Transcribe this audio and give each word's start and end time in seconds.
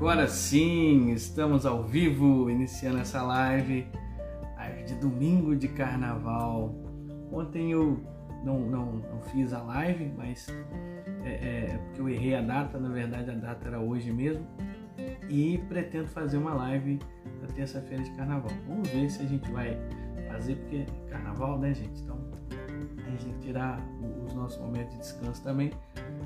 Agora 0.00 0.26
sim, 0.26 1.10
estamos 1.12 1.66
ao 1.66 1.84
vivo, 1.84 2.48
iniciando 2.48 3.00
essa 3.00 3.20
live, 3.20 3.86
live 4.56 4.84
de 4.84 4.94
domingo 4.94 5.54
de 5.54 5.68
carnaval. 5.68 6.74
Ontem 7.30 7.72
eu 7.72 8.02
não, 8.42 8.60
não, 8.60 8.92
não 8.92 9.20
fiz 9.30 9.52
a 9.52 9.62
live, 9.62 10.10
mas 10.16 10.48
é, 11.22 11.28
é, 11.28 11.78
porque 11.84 12.00
eu 12.00 12.08
errei 12.08 12.34
a 12.34 12.40
data, 12.40 12.78
na 12.78 12.88
verdade 12.88 13.30
a 13.30 13.34
data 13.34 13.68
era 13.68 13.78
hoje 13.78 14.10
mesmo. 14.10 14.42
E 15.28 15.58
pretendo 15.68 16.08
fazer 16.08 16.38
uma 16.38 16.54
live 16.54 16.98
na 17.42 17.48
terça-feira 17.48 18.02
de 18.02 18.10
carnaval. 18.12 18.50
Vamos 18.66 18.88
ver 18.88 19.10
se 19.10 19.20
a 19.20 19.26
gente 19.26 19.50
vai 19.52 19.76
fazer, 20.32 20.54
porque 20.54 20.76
é 20.76 21.10
carnaval, 21.10 21.58
né, 21.58 21.74
gente? 21.74 22.00
Então 22.00 22.16
a 23.06 23.22
gente 23.22 23.38
tirar 23.40 23.78
os 24.26 24.32
nossos 24.32 24.58
momentos 24.62 24.94
de 24.94 25.00
descanso 25.00 25.44
também. 25.44 25.70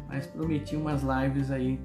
Mas 0.06 0.28
prometi 0.28 0.76
umas 0.76 1.02
lives 1.02 1.50
aí 1.50 1.80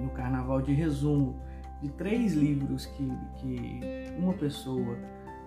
no 0.00 0.10
carnaval 0.10 0.60
de 0.62 0.72
resumo 0.72 1.40
de 1.80 1.88
três 1.90 2.34
livros 2.34 2.86
que, 2.86 3.08
que 3.36 3.80
uma 4.18 4.32
pessoa 4.32 4.96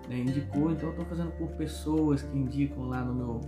né, 0.07 0.19
indicou. 0.19 0.71
Então 0.71 0.89
eu 0.89 0.91
estou 0.91 1.05
fazendo 1.05 1.31
por 1.31 1.49
pessoas 1.51 2.21
que 2.21 2.37
indicam 2.37 2.83
lá 2.83 3.03
no 3.03 3.13
meu, 3.13 3.41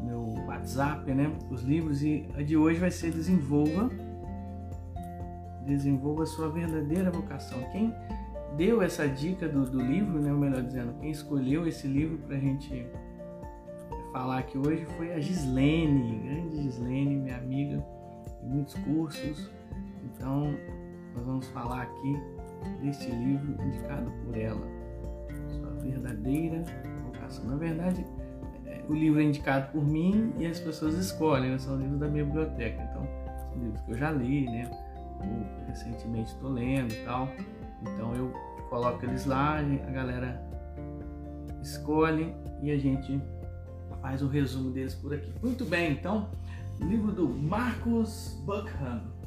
meu 0.00 0.46
WhatsApp, 0.46 1.12
né? 1.12 1.32
Os 1.50 1.62
livros 1.62 2.02
e 2.02 2.28
a 2.36 2.42
de 2.42 2.56
hoje 2.56 2.78
vai 2.78 2.90
ser 2.90 3.12
Desenvolva. 3.12 3.90
Desenvolva 5.64 6.24
sua 6.26 6.50
verdadeira 6.50 7.10
vocação. 7.10 7.58
Quem 7.72 7.94
deu 8.56 8.80
essa 8.80 9.06
dica 9.06 9.48
do, 9.48 9.68
do 9.68 9.80
livro, 9.80 10.20
né? 10.20 10.32
Ou 10.32 10.38
melhor 10.38 10.62
dizendo, 10.62 10.94
quem 11.00 11.10
escolheu 11.10 11.66
esse 11.66 11.86
livro 11.86 12.18
para 12.18 12.36
a 12.36 12.40
gente 12.40 12.86
falar 14.12 14.38
aqui 14.38 14.56
hoje 14.56 14.86
foi 14.96 15.12
a 15.12 15.20
Gislene, 15.20 16.20
grande 16.20 16.62
Gislene, 16.62 17.16
minha 17.16 17.36
amiga 17.36 17.84
de 18.42 18.48
muitos 18.48 18.74
cursos. 18.74 19.57
Então, 20.18 20.52
nós 21.14 21.24
vamos 21.24 21.46
falar 21.48 21.82
aqui 21.82 22.20
deste 22.82 23.08
livro 23.08 23.62
indicado 23.62 24.10
por 24.24 24.36
ela, 24.36 24.66
Sua 25.48 25.70
Verdadeira 25.80 26.64
Vocação. 27.06 27.44
Na 27.44 27.56
verdade, 27.56 28.04
é, 28.66 28.82
o 28.88 28.94
livro 28.94 29.20
é 29.20 29.24
indicado 29.24 29.70
por 29.70 29.84
mim 29.84 30.32
e 30.36 30.46
as 30.46 30.58
pessoas 30.58 30.94
escolhem, 30.94 31.52
né? 31.52 31.58
são 31.58 31.76
livros 31.76 32.00
da 32.00 32.08
minha 32.08 32.24
biblioteca. 32.24 32.82
Então, 32.90 33.06
são 33.38 33.62
livros 33.62 33.80
que 33.82 33.92
eu 33.92 33.96
já 33.96 34.10
li, 34.10 34.46
né? 34.46 34.68
Ou 35.20 35.66
recentemente 35.68 36.32
estou 36.32 36.50
lendo 36.50 36.92
e 36.92 37.04
tal. 37.04 37.28
Então, 37.82 38.12
eu 38.14 38.32
coloco 38.68 39.04
eles 39.04 39.24
lá, 39.24 39.58
a 39.60 39.90
galera 39.90 40.42
escolhe 41.62 42.34
e 42.60 42.72
a 42.72 42.78
gente 42.78 43.22
faz 44.02 44.20
o 44.20 44.28
resumo 44.28 44.70
deles 44.70 44.96
por 44.96 45.14
aqui. 45.14 45.32
Muito 45.40 45.64
bem, 45.64 45.92
então, 45.92 46.28
livro 46.80 47.12
do 47.12 47.28
Marcos 47.28 48.36
Buckham. 48.44 49.17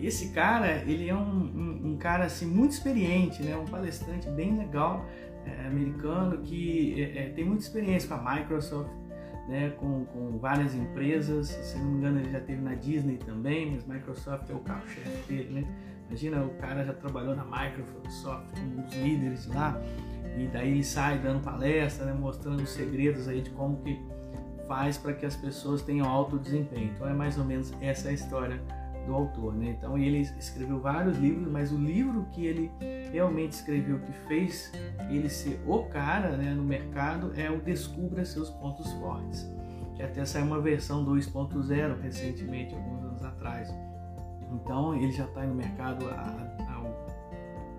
Esse 0.00 0.30
cara, 0.30 0.82
ele 0.86 1.08
é 1.08 1.14
um, 1.14 1.18
um, 1.18 1.92
um, 1.92 1.96
cara 1.96 2.24
assim 2.24 2.46
muito 2.46 2.72
experiente, 2.72 3.42
né? 3.42 3.56
Um 3.56 3.64
palestrante 3.64 4.28
bem 4.30 4.58
legal, 4.58 5.06
é, 5.46 5.66
americano 5.66 6.38
que 6.38 7.02
é, 7.02 7.24
é, 7.24 7.28
tem 7.30 7.44
muita 7.44 7.62
experiência 7.62 8.08
com 8.08 8.14
a 8.14 8.34
Microsoft, 8.34 8.90
né? 9.48 9.70
Com, 9.78 10.04
com 10.06 10.38
várias 10.38 10.74
empresas. 10.74 11.48
Se 11.48 11.78
não 11.78 11.86
me 11.86 11.98
engano, 11.98 12.20
ele 12.20 12.30
já 12.30 12.40
teve 12.40 12.60
na 12.60 12.74
Disney 12.74 13.16
também, 13.16 13.70
mas 13.72 13.86
Microsoft 13.86 14.50
é 14.50 14.54
o 14.54 14.60
carro-chefe 14.60 15.32
dele, 15.32 15.60
né? 15.60 15.64
Imagina, 16.08 16.44
o 16.44 16.50
cara 16.56 16.84
já 16.84 16.92
trabalhou 16.92 17.34
na 17.34 17.44
Microsoft 17.44 18.58
um 18.58 18.82
dos 18.82 18.94
líderes 18.94 19.46
lá 19.46 19.80
e 20.36 20.46
daí 20.48 20.72
ele 20.72 20.84
sai 20.84 21.18
dando 21.18 21.42
palestra, 21.42 22.04
né, 22.06 22.12
mostrando 22.12 22.62
os 22.62 22.70
segredos 22.70 23.26
aí 23.26 23.40
de 23.40 23.50
como 23.50 23.78
que 23.78 23.98
faz 24.66 24.98
para 24.98 25.12
que 25.12 25.24
as 25.24 25.36
pessoas 25.36 25.82
tenham 25.82 26.08
alto 26.08 26.38
desempenho. 26.38 26.90
Então 26.94 27.08
é 27.08 27.12
mais 27.12 27.38
ou 27.38 27.44
menos 27.44 27.72
essa 27.80 28.08
a 28.08 28.12
história 28.12 28.60
do 29.06 29.14
autor, 29.14 29.54
né? 29.54 29.76
Então 29.78 29.96
ele 29.98 30.20
escreveu 30.20 30.80
vários 30.80 31.18
livros, 31.18 31.50
mas 31.50 31.72
o 31.72 31.76
livro 31.76 32.26
que 32.32 32.46
ele 32.46 32.70
realmente 33.12 33.52
escreveu 33.52 33.98
que 34.00 34.12
fez 34.26 34.72
ele 35.10 35.28
ser 35.28 35.60
o 35.66 35.84
cara, 35.84 36.36
né, 36.36 36.52
no 36.54 36.62
mercado 36.62 37.32
é 37.36 37.50
o 37.50 37.60
Descubra 37.60 38.24
seus 38.24 38.50
pontos 38.50 38.90
fortes. 38.94 39.48
Que 39.94 40.02
até 40.02 40.24
saiu 40.24 40.46
uma 40.46 40.60
versão 40.60 41.04
2.0 41.04 42.00
recentemente, 42.00 42.74
alguns 42.74 43.04
anos 43.04 43.24
atrás. 43.24 43.72
Então 44.52 44.94
ele 44.94 45.12
já 45.12 45.24
está 45.24 45.42
no 45.44 45.54
mercado 45.54 46.08
há, 46.08 46.56
há 46.68 46.74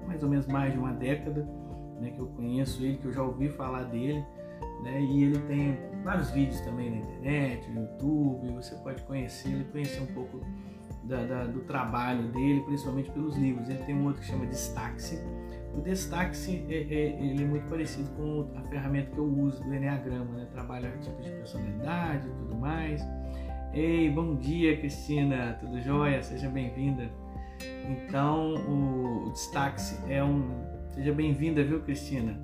mais 0.07 0.23
ou 0.23 0.29
menos 0.29 0.47
mais 0.47 0.71
de 0.71 0.79
uma 0.79 0.93
década 0.93 1.45
né, 1.99 2.11
que 2.11 2.19
eu 2.19 2.27
conheço 2.27 2.83
ele, 2.83 2.97
que 2.97 3.05
eu 3.05 3.13
já 3.13 3.23
ouvi 3.23 3.49
falar 3.49 3.83
dele, 3.83 4.23
né, 4.83 5.01
e 5.01 5.23
ele 5.23 5.39
tem 5.39 5.77
vários 6.03 6.29
vídeos 6.31 6.59
também 6.61 6.89
na 6.89 6.97
internet, 6.97 7.69
no 7.71 7.81
YouTube, 7.81 8.53
você 8.53 8.75
pode 8.75 9.01
conhecer 9.03 9.49
ele, 9.49 9.63
conhecer 9.65 10.01
um 10.01 10.13
pouco 10.13 10.41
da, 11.05 11.23
da, 11.25 11.45
do 11.45 11.61
trabalho 11.61 12.23
dele, 12.29 12.61
principalmente 12.61 13.11
pelos 13.11 13.37
livros. 13.37 13.69
Ele 13.69 13.83
tem 13.83 13.95
um 13.95 14.05
outro 14.05 14.21
que 14.21 14.27
chama 14.27 14.45
Destaque-se. 14.45 15.19
O 15.75 15.81
Destaque-se 15.81 16.65
é, 16.69 16.75
é, 16.75 17.21
ele 17.21 17.43
é 17.43 17.45
muito 17.45 17.67
parecido 17.67 18.09
com 18.11 18.49
a 18.55 18.61
ferramenta 18.63 19.11
que 19.11 19.17
eu 19.17 19.25
uso 19.25 19.63
do 19.63 19.73
Enneagrama, 19.73 20.31
né? 20.33 20.47
trabalha 20.51 20.89
tipos 21.01 21.25
de 21.25 21.31
personalidade 21.31 22.27
e 22.27 22.31
tudo 22.31 22.55
mais. 22.55 23.01
Ei, 23.73 24.09
bom 24.09 24.35
dia 24.35 24.77
Cristina, 24.77 25.57
tudo 25.59 25.81
jóia? 25.81 26.23
Seja 26.23 26.49
bem-vinda. 26.49 27.09
Então, 27.89 28.55
o, 28.55 29.27
o 29.27 29.31
Destaque-se 29.31 29.99
é 30.11 30.23
um, 30.23 30.75
Seja 30.95 31.11
bem-vinda, 31.11 31.61
viu, 31.61 31.81
Cristina? 31.81 32.39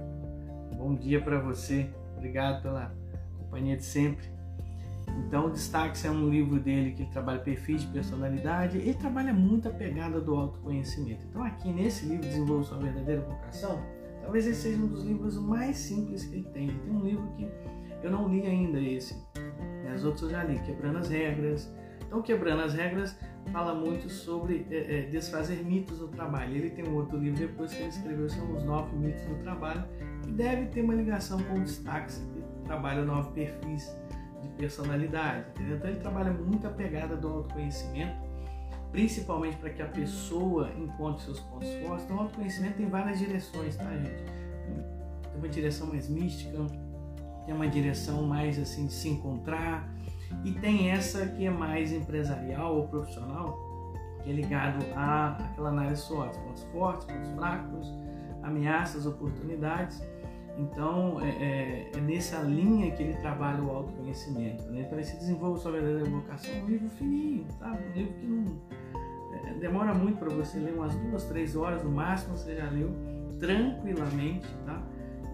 Bom 0.76 0.94
dia 0.94 1.22
para 1.22 1.40
você. 1.40 1.90
Obrigado 2.18 2.62
pela 2.62 2.94
companhia 3.38 3.78
de 3.78 3.86
sempre. 3.86 4.26
Então, 5.18 5.48
o 5.48 5.50
Destaque 5.50 6.06
é 6.06 6.12
um 6.12 6.30
livro 6.30 6.60
dele 6.60 6.92
que 6.92 7.06
trabalha 7.06 7.40
perfis 7.40 7.82
de 7.82 7.88
personalidade. 7.88 8.78
Ele 8.78 8.94
trabalha 8.94 9.34
muito 9.34 9.68
a 9.68 9.72
pegada 9.72 10.20
do 10.20 10.36
autoconhecimento. 10.36 11.26
Então, 11.30 11.44
aqui 11.44 11.72
nesse 11.72 12.06
livro, 12.06 12.28
Desenvolva 12.28 12.64
Sua 12.64 12.78
Verdadeira 12.78 13.22
Vocação, 13.22 13.82
talvez 14.22 14.48
esse 14.48 14.62
seja 14.62 14.82
um 14.82 14.88
dos 14.88 15.04
livros 15.04 15.38
mais 15.38 15.78
simples 15.78 16.26
que 16.26 16.36
ele 16.36 16.50
tem. 16.50 16.68
Ele 16.70 16.80
tem 16.80 16.94
um 16.94 17.02
livro 17.02 17.28
que 17.38 17.48
eu 18.04 18.12
não 18.12 18.28
li 18.28 18.46
ainda, 18.46 18.80
esse. 18.80 19.16
As 19.94 20.04
outros 20.04 20.24
eu 20.24 20.30
já 20.30 20.44
li, 20.44 20.60
Quebrando 20.60 21.00
as 21.00 21.10
Regras. 21.10 21.74
Então, 22.06 22.22
Quebrando 22.22 22.64
as 22.64 22.74
Regras 22.74 23.18
fala 23.52 23.74
muito 23.74 24.10
sobre 24.10 24.66
é, 24.70 25.00
é, 25.00 25.02
desfazer 25.04 25.64
mitos 25.64 26.00
no 26.00 26.08
trabalho. 26.08 26.56
Ele 26.56 26.70
tem 26.70 26.88
um 26.88 26.96
outro 26.96 27.18
livro 27.18 27.40
depois 27.40 27.74
que 27.74 27.82
ele 27.82 27.90
escreveu, 27.90 28.30
são 28.30 28.54
os 28.54 28.64
nove 28.64 28.96
mitos 28.96 29.24
do 29.26 29.36
trabalho, 29.44 29.84
que 30.24 30.32
deve 30.32 30.68
ter 30.68 30.82
uma 30.82 30.94
ligação 30.94 31.42
com 31.44 31.56
o 31.56 31.62
destaque, 31.62 32.14
que 32.14 32.64
trabalha 32.66 33.04
nove 33.04 33.32
perfis 33.32 34.01
de 34.42 34.50
personalidade. 34.50 35.46
Entendeu? 35.52 35.78
Então 35.78 35.90
ele 35.90 36.00
trabalha 36.00 36.32
muito 36.32 36.68
a 36.68 36.70
pegada 36.70 37.16
do 37.16 37.28
autoconhecimento, 37.28 38.16
principalmente 38.92 39.58
para 39.58 39.70
que 39.70 39.82
a 39.82 39.88
pessoa 39.88 40.72
encontre 40.78 41.24
seus 41.24 41.40
pontos 41.40 41.70
fortes. 41.86 42.06
Então 42.06 42.18
o 42.18 42.20
autoconhecimento 42.22 42.78
tem 42.78 42.90
várias 42.90 43.20
direções, 43.20 43.76
tá, 43.76 43.86
gente? 43.86 44.24
Tem 45.24 45.38
uma 45.38 45.50
direção 45.50 45.88
mais 45.88 46.10
mística, 46.10 46.58
tem 47.46 47.56
uma 47.56 47.68
direção 47.68 48.24
mais 48.24 48.60
assim 48.60 48.88
de 48.88 48.94
se 48.94 49.10
encontrar, 49.10 49.90
e 50.44 50.52
tem 50.54 50.90
essa 50.90 51.26
que 51.26 51.46
é 51.46 51.50
mais 51.50 51.92
empresarial 51.92 52.76
ou 52.78 52.88
profissional, 52.88 53.58
que 54.24 54.30
é 54.30 54.34
ligado 54.34 54.84
à 54.96 55.38
aquela 55.38 55.70
análise 55.70 56.02
SWOT, 56.04 56.38
pontos 56.40 56.64
fortes, 56.72 57.06
pontos 57.06 57.32
fracos, 57.32 57.88
ameaças, 58.44 59.06
oportunidades. 59.06 60.02
Então, 60.58 61.20
é, 61.22 61.30
é, 61.30 61.92
é, 61.94 62.02
nessa 62.02 62.42
linha 62.42 62.92
que 62.92 63.02
ele 63.02 63.14
trabalha 63.16 63.64
o 63.64 63.70
autoconhecimento. 63.70 64.64
Né? 64.66 64.82
Então, 64.82 64.98
ele 64.98 65.06
se 65.06 65.18
desenvolve 65.18 65.60
sua 65.60 65.72
verdadeira 65.72 66.10
vocação. 66.10 66.54
É 66.54 66.62
um 66.62 66.68
livro 66.68 66.90
fininho, 66.90 67.46
tá? 67.60 67.72
um 67.72 67.98
livro 67.98 68.14
que 68.14 68.26
não 68.26 68.62
é, 69.34 69.54
demora 69.56 69.94
muito 69.94 70.18
para 70.20 70.30
você 70.30 70.60
ler, 70.60 70.74
umas 70.74 70.96
duas, 70.96 71.24
três 71.26 71.56
horas 71.56 71.84
no 71.84 71.92
máximo, 71.92 72.38
você 72.38 72.56
já 72.56 72.70
leu 72.70 72.92
tranquilamente. 73.40 74.48
Tá? 74.66 74.82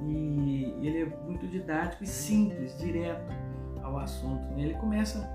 E 0.02 0.74
ele 0.82 1.02
é 1.02 1.06
muito 1.26 1.48
didático 1.48 2.04
e 2.04 2.08
simples, 2.08 2.78
direto 2.78 3.34
ao 3.82 3.98
assunto. 3.98 4.44
Né? 4.54 4.64
Ele 4.64 4.74
começa 4.76 5.28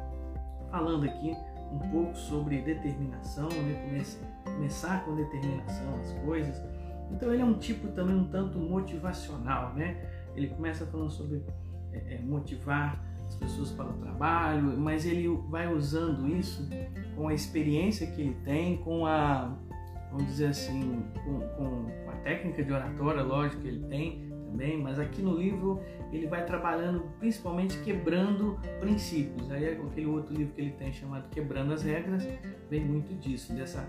falando 0.71 1.05
aqui 1.05 1.37
um 1.73 1.79
pouco 1.91 2.15
sobre 2.17 2.61
determinação, 2.61 3.49
né? 3.49 3.83
Começa, 3.87 4.19
começar 4.45 5.05
com 5.05 5.15
determinação 5.17 6.01
as 6.01 6.13
coisas. 6.25 6.63
Então 7.13 7.33
ele 7.33 7.43
é 7.43 7.45
um 7.45 7.59
tipo 7.59 7.89
também 7.89 8.17
um 8.17 8.25
tanto 8.25 8.59
motivacional, 8.59 9.75
né? 9.75 9.97
Ele 10.35 10.49
começa 10.49 10.87
falando 10.87 11.11
sobre 11.11 11.43
é, 11.93 12.15
é, 12.15 12.19
motivar 12.19 13.01
as 13.29 13.35
pessoas 13.37 13.71
para 13.71 13.87
o 13.87 13.93
trabalho, 13.95 14.79
mas 14.79 15.07
ele 15.07 15.29
vai 15.49 15.73
usando 15.73 16.27
isso 16.29 16.69
com 17.15 17.29
a 17.29 17.35
experiência 17.35 18.07
que 18.07 18.21
ele 18.21 18.37
tem, 18.45 18.79
com 18.79 19.07
a, 19.07 19.57
vamos 20.11 20.27
dizer 20.27 20.47
assim, 20.47 21.03
com, 21.25 21.41
com 21.41 22.11
a 22.11 22.17
técnica 22.23 22.63
de 22.63 22.73
oratória, 22.73 23.23
lógico 23.23 23.63
que 23.63 23.69
ele 23.69 23.87
tem, 23.89 24.33
também, 24.53 24.79
mas 24.79 24.99
aqui 24.99 25.23
no 25.23 25.37
livro 25.37 25.81
ele 26.13 26.27
vai 26.27 26.45
trabalhando 26.45 27.03
principalmente 27.19 27.79
quebrando 27.79 28.59
princípios. 28.79 29.51
Aí 29.51 29.67
aquele 29.67 30.07
outro 30.07 30.35
livro 30.35 30.55
que 30.55 30.61
ele 30.61 30.73
tem 30.73 30.93
chamado 30.93 31.29
Quebrando 31.31 31.73
as 31.73 31.83
Regras 31.83 32.29
vem 32.71 32.85
muito 32.85 33.15
disso, 33.15 33.55
dessa 33.55 33.89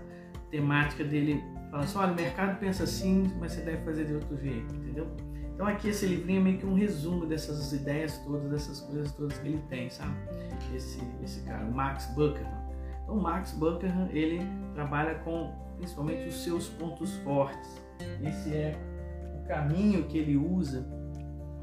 temática 0.54 1.02
dele 1.02 1.42
fala 1.68 1.82
assim, 1.82 1.98
olha, 1.98 2.12
o 2.12 2.14
mercado 2.14 2.58
pensa 2.60 2.84
assim, 2.84 3.32
mas 3.40 3.52
você 3.52 3.62
deve 3.62 3.84
fazer 3.84 4.04
de 4.04 4.14
outro 4.14 4.36
jeito, 4.38 4.72
entendeu? 4.72 5.08
Então 5.52 5.66
aqui 5.66 5.88
esse 5.88 6.06
livrinho 6.06 6.40
é 6.40 6.42
meio 6.44 6.58
que 6.58 6.66
um 6.66 6.74
resumo 6.74 7.26
dessas 7.26 7.72
ideias 7.72 8.18
todas, 8.18 8.48
dessas 8.50 8.80
coisas 8.80 9.12
todas 9.12 9.36
que 9.38 9.48
ele 9.48 9.62
tem, 9.68 9.90
sabe? 9.90 10.14
Esse, 10.72 11.00
esse 11.22 11.40
cara, 11.42 11.64
Max 11.64 12.06
Buchanan. 12.14 12.64
Então, 13.02 13.16
Max 13.16 13.52
Buckingham 13.52 14.08
ele 14.12 14.40
trabalha 14.74 15.16
com 15.16 15.52
principalmente 15.76 16.28
os 16.28 16.42
seus 16.42 16.68
pontos 16.68 17.16
fortes. 17.18 17.82
Esse 18.22 18.54
é 18.54 18.76
o 19.36 19.46
caminho 19.46 20.04
que 20.04 20.16
ele 20.16 20.36
usa 20.36 20.86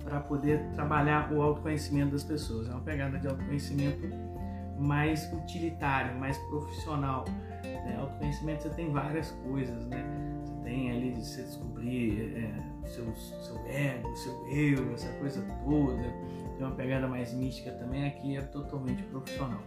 para 0.03 0.19
poder 0.19 0.69
trabalhar 0.73 1.31
o 1.31 1.41
autoconhecimento 1.41 2.11
das 2.11 2.23
pessoas. 2.23 2.67
É 2.69 2.71
uma 2.71 2.81
pegada 2.81 3.17
de 3.17 3.27
autoconhecimento 3.27 4.07
mais 4.77 5.31
utilitário, 5.33 6.19
mais 6.19 6.37
profissional. 6.49 7.25
Né? 7.67 7.97
Autoconhecimento 7.99 8.63
você 8.63 8.69
tem 8.69 8.91
várias 8.91 9.31
coisas, 9.31 9.85
né? 9.87 10.03
Você 10.43 10.53
tem 10.63 10.91
ali 10.91 11.11
de 11.11 11.25
você 11.25 11.43
descobrir 11.43 12.35
é, 12.35 12.87
seu, 12.87 13.13
seu 13.15 13.57
ego, 13.67 14.15
seu 14.15 14.47
eu, 14.47 14.93
essa 14.93 15.11
coisa 15.13 15.41
toda. 15.63 16.03
Tem 16.57 16.67
uma 16.67 16.75
pegada 16.75 17.07
mais 17.07 17.33
mística 17.33 17.71
também, 17.71 18.07
aqui 18.07 18.37
é 18.37 18.41
totalmente 18.41 19.03
profissional. 19.03 19.61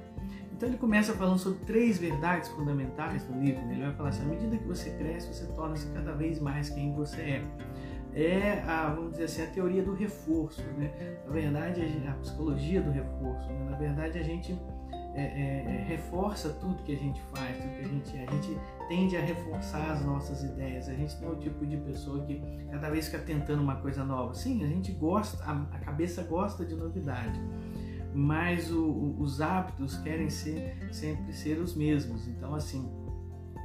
Então 0.52 0.68
ele 0.68 0.78
começa 0.78 1.12
falando 1.14 1.38
sobre 1.38 1.58
três 1.64 1.98
verdades 1.98 2.48
fundamentais 2.50 3.28
no 3.28 3.40
livro. 3.42 3.60
Né? 3.66 3.74
Ele 3.74 3.82
vai 3.82 3.94
falar 3.94 4.08
assim: 4.10 4.22
à 4.22 4.26
medida 4.26 4.56
que 4.56 4.64
você 4.64 4.90
cresce, 4.90 5.32
você 5.32 5.46
torna-se 5.52 5.86
cada 5.88 6.12
vez 6.12 6.40
mais 6.40 6.70
quem 6.70 6.94
você 6.94 7.20
é 7.20 7.44
é 8.14 8.62
a, 8.66 8.90
vamos 8.94 9.12
dizer 9.12 9.24
assim, 9.24 9.42
a 9.42 9.46
teoria 9.46 9.82
do 9.82 9.92
reforço. 9.92 10.62
Né? 10.78 11.18
Na 11.26 11.32
verdade, 11.32 11.82
a 12.08 12.12
psicologia 12.12 12.80
do 12.80 12.90
reforço. 12.90 13.48
Né? 13.48 13.70
Na 13.70 13.76
verdade, 13.76 14.18
a 14.18 14.22
gente 14.22 14.56
é, 15.14 15.22
é, 15.22 15.64
é, 15.66 15.84
reforça 15.86 16.50
tudo 16.54 16.82
que 16.82 16.92
a 16.92 16.98
gente 16.98 17.20
faz, 17.34 17.56
tudo 17.56 17.70
que 17.70 17.84
a 17.84 17.88
gente 17.88 18.16
é. 18.16 18.26
A 18.26 18.30
gente 18.32 18.58
tende 18.88 19.16
a 19.16 19.20
reforçar 19.20 19.92
as 19.92 20.04
nossas 20.04 20.42
ideias. 20.42 20.88
A 20.88 20.94
gente 20.94 21.16
não 21.20 21.28
é 21.28 21.32
o 21.32 21.36
tipo 21.36 21.64
de 21.64 21.76
pessoa 21.76 22.24
que 22.24 22.42
cada 22.70 22.90
vez 22.90 23.06
fica 23.06 23.20
tentando 23.20 23.62
uma 23.62 23.76
coisa 23.76 24.04
nova. 24.04 24.34
Sim, 24.34 24.64
a 24.64 24.66
gente 24.66 24.92
gosta, 24.92 25.42
a, 25.44 25.78
cabeça 25.78 26.24
gosta 26.24 26.64
de 26.64 26.74
novidade, 26.74 27.40
mas 28.12 28.72
o, 28.72 28.84
o, 28.84 29.20
os 29.20 29.40
hábitos 29.40 29.96
querem 29.98 30.28
ser 30.28 30.76
sempre 30.92 31.32
ser 31.32 31.58
os 31.60 31.76
mesmos. 31.76 32.26
Então, 32.26 32.54
assim, 32.54 32.90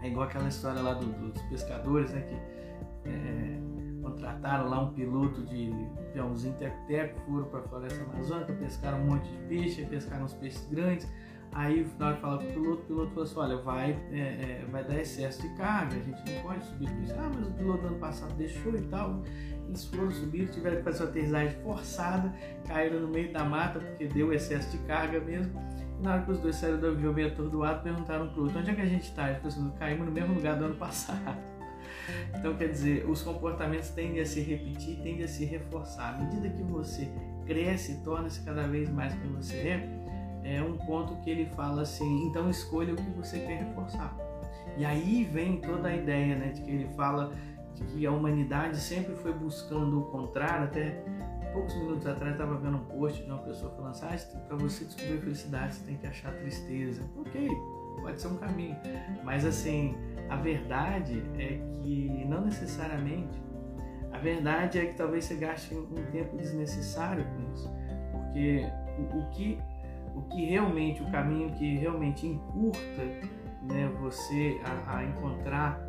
é 0.04 0.08
igual 0.08 0.28
aquela 0.28 0.48
história 0.48 0.82
lá 0.82 0.94
do, 0.94 1.06
dos 1.32 1.42
pescadores, 1.44 2.12
né? 2.12 2.22
Que, 2.22 3.10
é, 3.10 3.60
contrataram 4.02 4.70
lá 4.70 4.82
um 4.84 4.94
piloto 4.94 5.46
de 5.46 5.72
aviãozinho 6.10 6.54
teco-teco, 6.56 7.20
foram 7.22 7.46
para 7.46 7.60
a 7.60 7.64
floresta 7.64 8.04
amazônica, 8.04 8.54
pescaram 8.54 9.02
um 9.02 9.08
monte 9.08 9.30
de 9.30 9.38
peixe, 9.48 9.86
pescaram 9.86 10.26
uns 10.26 10.34
peixes 10.34 10.68
grandes. 10.70 11.08
Aí, 11.54 11.88
na 11.98 12.08
hora 12.08 12.16
de 12.16 12.22
falar 12.22 12.38
com 12.38 12.44
o 12.44 12.54
piloto, 12.54 12.82
o 12.82 12.86
piloto 12.86 13.10
falou 13.10 13.24
assim: 13.24 13.40
olha, 13.40 13.58
vai, 13.58 13.92
é, 14.12 14.20
é, 14.20 14.66
vai 14.72 14.84
dar 14.84 15.00
excesso 15.00 15.42
de 15.42 15.50
carga, 15.56 15.96
a 15.96 16.00
gente 16.00 16.32
não 16.32 16.42
pode 16.44 16.66
subir 16.66 16.90
com 16.90 17.02
isso. 17.02 17.14
Ah, 17.18 17.32
mas 17.34 17.48
o 17.48 17.52
piloto 17.52 17.88
ano 17.88 17.98
passado 17.98 18.34
deixou 18.36 18.76
e 18.76 18.82
tal. 18.84 19.22
Eles 19.68 19.86
foram 19.86 20.12
subir, 20.12 20.48
tiveram 20.50 20.78
que 20.78 20.84
fazer 20.84 21.04
uma 21.04 21.10
aterrissagem 21.10 21.62
forçada, 21.62 22.34
caíram 22.68 23.02
no 23.02 23.08
meio 23.08 23.32
da 23.32 23.44
mata 23.44 23.80
porque 23.80 24.08
deu 24.08 24.34
excesso 24.34 24.76
de 24.76 24.84
carga 24.86 25.20
mesmo. 25.20 25.60
E 26.00 26.04
na 26.04 26.14
hora 26.14 26.22
que 26.24 26.32
os 26.32 26.40
dois 26.40 26.56
saíram 26.56 26.80
do 26.80 26.88
avião 26.88 27.14
meio 27.14 27.28
atordoado, 27.28 27.84
perguntaram 27.84 28.30
pro 28.30 28.44
outro: 28.44 28.60
onde 28.60 28.70
é 28.70 28.76
que 28.76 28.82
a 28.82 28.86
gente 28.86 29.04
está? 29.04 29.30
Ele 29.30 29.40
falou 29.40 29.50
assim: 29.50 29.72
caímos 29.78 30.06
no 30.06 30.12
mesmo 30.12 30.36
lugar 30.36 30.58
do 30.58 30.66
ano 30.66 30.76
passado. 30.76 31.38
Então, 32.36 32.56
quer 32.56 32.70
dizer, 32.70 33.08
os 33.08 33.22
comportamentos 33.22 33.90
tendem 33.90 34.20
a 34.20 34.26
se 34.26 34.40
repetir, 34.40 34.98
tendem 34.98 35.24
a 35.24 35.28
se 35.28 35.46
reforçar. 35.46 36.16
À 36.16 36.18
medida 36.18 36.50
que 36.50 36.64
você 36.64 37.08
cresce, 37.46 38.02
torna-se 38.04 38.42
cada 38.42 38.68
vez 38.68 38.90
mais 38.90 39.14
quem 39.14 39.32
você 39.32 39.56
é, 39.56 39.90
é 40.44 40.62
um 40.62 40.78
ponto 40.78 41.16
que 41.18 41.30
ele 41.30 41.46
fala 41.48 41.82
assim: 41.82 42.28
então 42.28 42.50
escolha 42.50 42.94
o 42.94 42.96
que 42.96 43.10
você 43.12 43.40
quer 43.40 43.64
reforçar. 43.64 44.16
E 44.78 44.86
aí 44.86 45.24
vem 45.26 45.60
toda 45.60 45.90
a 45.90 45.96
ideia 45.96 46.36
né, 46.36 46.50
de 46.50 46.62
que 46.62 46.72
ele 46.72 46.88
fala 46.96 47.34
de 47.76 47.84
que 47.86 48.06
a 48.06 48.12
humanidade 48.12 48.78
sempre 48.78 49.16
foi 49.16 49.34
buscando 49.34 50.00
o 50.00 50.04
contrário. 50.06 50.66
Até 50.66 51.04
poucos 51.54 51.76
minutos 51.76 52.06
atrás 52.06 52.34
estava 52.34 52.56
vendo 52.56 52.78
um 52.78 52.86
post 52.86 53.24
de 53.24 53.30
uma 53.30 53.40
pessoa 53.40 53.72
falando 53.76 53.92
assim: 53.92 54.06
ah, 54.06 54.40
para 54.48 54.58
você 54.58 54.86
descobrir 54.86 55.20
felicidade, 55.20 55.76
você 55.76 55.86
tem 55.86 55.98
que 55.98 56.08
achar 56.08 56.32
tristeza. 56.34 57.04
Ok, 57.18 57.50
pode 58.02 58.22
ser 58.22 58.28
um 58.28 58.38
caminho. 58.38 58.78
Mas 59.24 59.46
assim, 59.46 59.96
a 60.30 60.36
verdade 60.36 61.24
é 61.38 61.60
que 61.82 62.26
não 62.26 62.46
necessariamente. 62.46 63.42
A 64.12 64.18
verdade 64.18 64.80
é 64.80 64.86
que 64.86 64.96
talvez 64.96 65.26
você 65.26 65.36
gaste 65.36 65.76
um 65.76 66.12
tempo 66.12 66.36
desnecessário 66.36 67.26
com 67.26 67.54
isso. 67.54 67.70
Porque 68.12 68.66
o, 68.98 69.20
o 69.20 69.30
que 69.30 69.60
o 70.20 70.24
que 70.24 70.46
realmente, 70.46 71.02
o 71.02 71.10
caminho 71.10 71.52
que 71.54 71.78
realmente 71.78 72.28
encurta 72.28 73.04
né, 73.64 73.90
você 74.02 74.60
a, 74.66 74.98
a 74.98 75.06
encontrar 75.06 75.80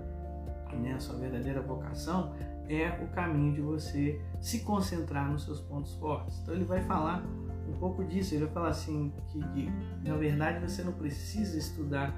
né, 0.80 0.92
a 0.92 1.00
sua 1.00 1.16
verdadeira 1.16 1.60
vocação 1.60 2.32
é 2.68 2.88
o 3.02 3.08
caminho 3.08 3.52
de 3.52 3.60
você 3.60 4.20
se 4.40 4.60
concentrar 4.60 5.28
nos 5.28 5.44
seus 5.44 5.60
pontos 5.60 5.94
fortes. 5.94 6.38
Então 6.40 6.54
ele 6.54 6.64
vai 6.64 6.80
falar 6.82 7.24
um 7.68 7.76
pouco 7.78 8.04
disso. 8.04 8.34
Ele 8.34 8.44
vai 8.44 8.54
falar 8.54 8.68
assim 8.68 9.12
que, 9.26 9.42
que 9.48 10.08
na 10.08 10.16
verdade 10.16 10.60
você 10.60 10.84
não 10.84 10.92
precisa 10.92 11.58
estudar 11.58 12.14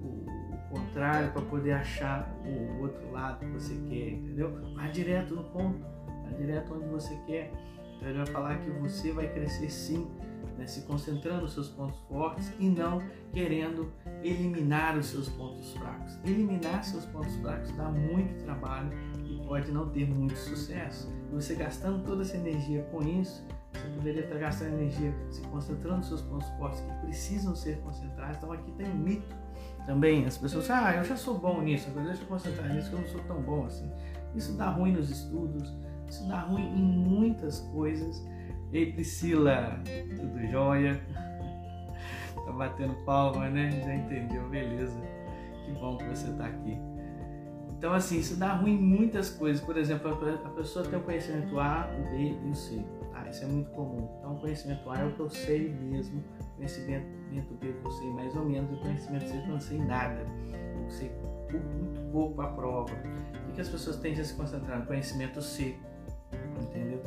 o, 0.00 0.24
o 0.24 0.58
contrário 0.70 1.30
para 1.32 1.42
poder 1.42 1.72
achar 1.72 2.34
o 2.46 2.82
outro 2.82 3.12
lado 3.12 3.40
que 3.40 3.46
você 3.52 3.74
quer, 3.90 4.12
entendeu? 4.12 4.74
Vá 4.74 4.86
direto 4.86 5.34
no 5.34 5.44
ponto, 5.44 5.78
vá 6.24 6.30
direto 6.38 6.72
onde 6.74 6.86
você 6.86 7.14
quer. 7.26 7.52
Então 7.96 8.08
ele 8.08 8.16
vai 8.16 8.26
falar 8.26 8.58
que 8.60 8.70
você 8.70 9.12
vai 9.12 9.28
crescer 9.28 9.70
sim, 9.70 10.10
né, 10.56 10.66
se 10.66 10.82
concentrando 10.82 11.42
nos 11.42 11.54
seus 11.54 11.68
pontos 11.68 11.98
fortes 12.08 12.52
e 12.58 12.68
não 12.68 13.02
querendo 13.32 13.92
eliminar 14.22 14.96
os 14.96 15.06
seus 15.06 15.28
pontos 15.28 15.72
fracos. 15.74 16.18
Eliminar 16.24 16.84
seus 16.84 17.04
pontos 17.06 17.34
fracos 17.36 17.70
dá 17.76 17.88
muito 17.88 18.44
trabalho 18.44 18.90
e 19.24 19.46
pode 19.46 19.70
não 19.70 19.88
ter 19.90 20.08
muito 20.08 20.36
sucesso. 20.36 21.10
E 21.30 21.34
você 21.34 21.54
gastando 21.54 22.04
toda 22.04 22.22
essa 22.22 22.36
energia 22.36 22.82
com 22.90 23.02
isso, 23.02 23.44
você 23.72 23.88
poderia 23.96 24.22
estar 24.22 24.38
gastando 24.38 24.74
energia 24.74 25.14
se 25.30 25.40
concentrando 25.42 25.98
nos 25.98 26.08
seus 26.08 26.22
pontos 26.22 26.48
fortes 26.58 26.80
que 26.80 27.06
precisam 27.06 27.54
ser 27.56 27.78
concentrados. 27.80 28.36
Então 28.36 28.52
aqui 28.52 28.70
tem 28.72 28.86
um 28.88 28.96
mito 28.96 29.34
também. 29.86 30.26
As 30.26 30.38
pessoas 30.38 30.70
ah, 30.70 30.94
eu 30.96 31.04
já 31.04 31.16
sou 31.16 31.38
bom 31.38 31.60
nisso, 31.62 31.88
agora 31.90 32.06
deixa 32.06 32.22
eu 32.22 32.26
concentrar 32.26 32.72
nisso 32.72 32.90
que 32.90 32.94
eu 32.94 33.00
não 33.00 33.08
sou 33.08 33.20
tão 33.22 33.42
bom 33.42 33.66
assim. 33.66 33.90
Isso 34.34 34.52
dá 34.56 34.70
ruim 34.70 34.92
nos 34.92 35.10
estudos, 35.10 35.72
isso 36.08 36.26
dá 36.28 36.40
ruim 36.40 36.62
em 36.62 36.82
muitas 36.82 37.60
coisas. 37.60 38.22
Ei 38.72 38.92
Priscila, 38.92 39.80
tudo 40.16 40.46
jóia? 40.50 41.00
tá 42.44 42.52
batendo 42.52 42.94
palma, 43.04 43.48
né? 43.48 43.70
Já 43.84 43.94
entendeu, 43.94 44.48
beleza. 44.48 45.00
Que 45.64 45.72
bom 45.72 45.96
que 45.96 46.04
você 46.04 46.32
tá 46.32 46.46
aqui. 46.46 46.78
Então, 47.70 47.92
assim, 47.92 48.18
isso 48.18 48.36
dá 48.36 48.54
ruim 48.54 48.74
em 48.74 48.80
muitas 48.80 49.30
coisas. 49.30 49.62
Por 49.62 49.76
exemplo, 49.76 50.10
a 50.44 50.48
pessoa 50.50 50.86
tem 50.86 50.98
o 50.98 51.02
conhecimento 51.02 51.58
A, 51.58 51.90
o 51.98 52.10
B 52.10 52.38
e 52.44 52.50
o 52.50 52.54
C. 52.54 52.84
Tá? 53.12 53.28
Isso 53.28 53.44
é 53.44 53.46
muito 53.46 53.70
comum. 53.72 54.08
Então, 54.18 54.34
o 54.34 54.40
conhecimento 54.40 54.88
A 54.88 55.00
é 55.00 55.04
o 55.04 55.12
que 55.12 55.20
eu 55.20 55.30
sei 55.30 55.68
mesmo, 55.68 56.22
o 56.40 56.56
conhecimento 56.56 57.06
B 57.28 57.38
é 57.38 57.70
o 57.70 57.74
que 57.74 57.84
eu 57.84 57.90
sei 57.90 58.10
mais 58.12 58.36
ou 58.36 58.44
menos, 58.44 58.70
e 58.70 58.74
o 58.74 58.80
conhecimento 58.80 59.28
C 59.28 59.34
é 59.34 59.42
eu 59.42 59.48
não 59.48 59.60
sei 59.60 59.78
nada. 59.78 60.24
Eu 60.82 60.90
sei 60.90 61.10
muito 61.50 62.12
pouco 62.12 62.40
a 62.40 62.46
prova. 62.46 62.92
O 63.48 63.52
que 63.52 63.60
as 63.60 63.68
pessoas 63.68 63.96
tendem 63.96 64.20
a 64.20 64.24
se 64.24 64.34
concentrar? 64.34 64.78
No 64.78 64.86
conhecimento 64.86 65.42
C, 65.42 65.76
entendeu? 66.62 67.02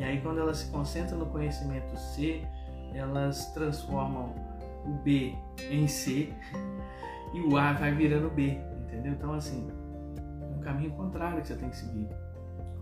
E 0.00 0.04
aí, 0.04 0.18
quando 0.22 0.40
elas 0.40 0.56
se 0.56 0.70
concentram 0.70 1.18
no 1.18 1.26
conhecimento 1.26 1.94
C, 1.94 2.42
elas 2.94 3.52
transformam 3.52 4.34
o 4.86 4.92
B 5.04 5.34
em 5.70 5.86
C 5.86 6.32
e 7.34 7.40
o 7.42 7.54
A 7.58 7.74
vai 7.74 7.94
virando 7.94 8.30
B, 8.30 8.58
entendeu? 8.84 9.12
Então, 9.12 9.34
assim, 9.34 9.68
o 10.56 10.58
caminho 10.60 10.90
contrário 10.92 11.42
que 11.42 11.48
você 11.48 11.54
tem 11.54 11.68
que 11.68 11.76
seguir. 11.76 12.08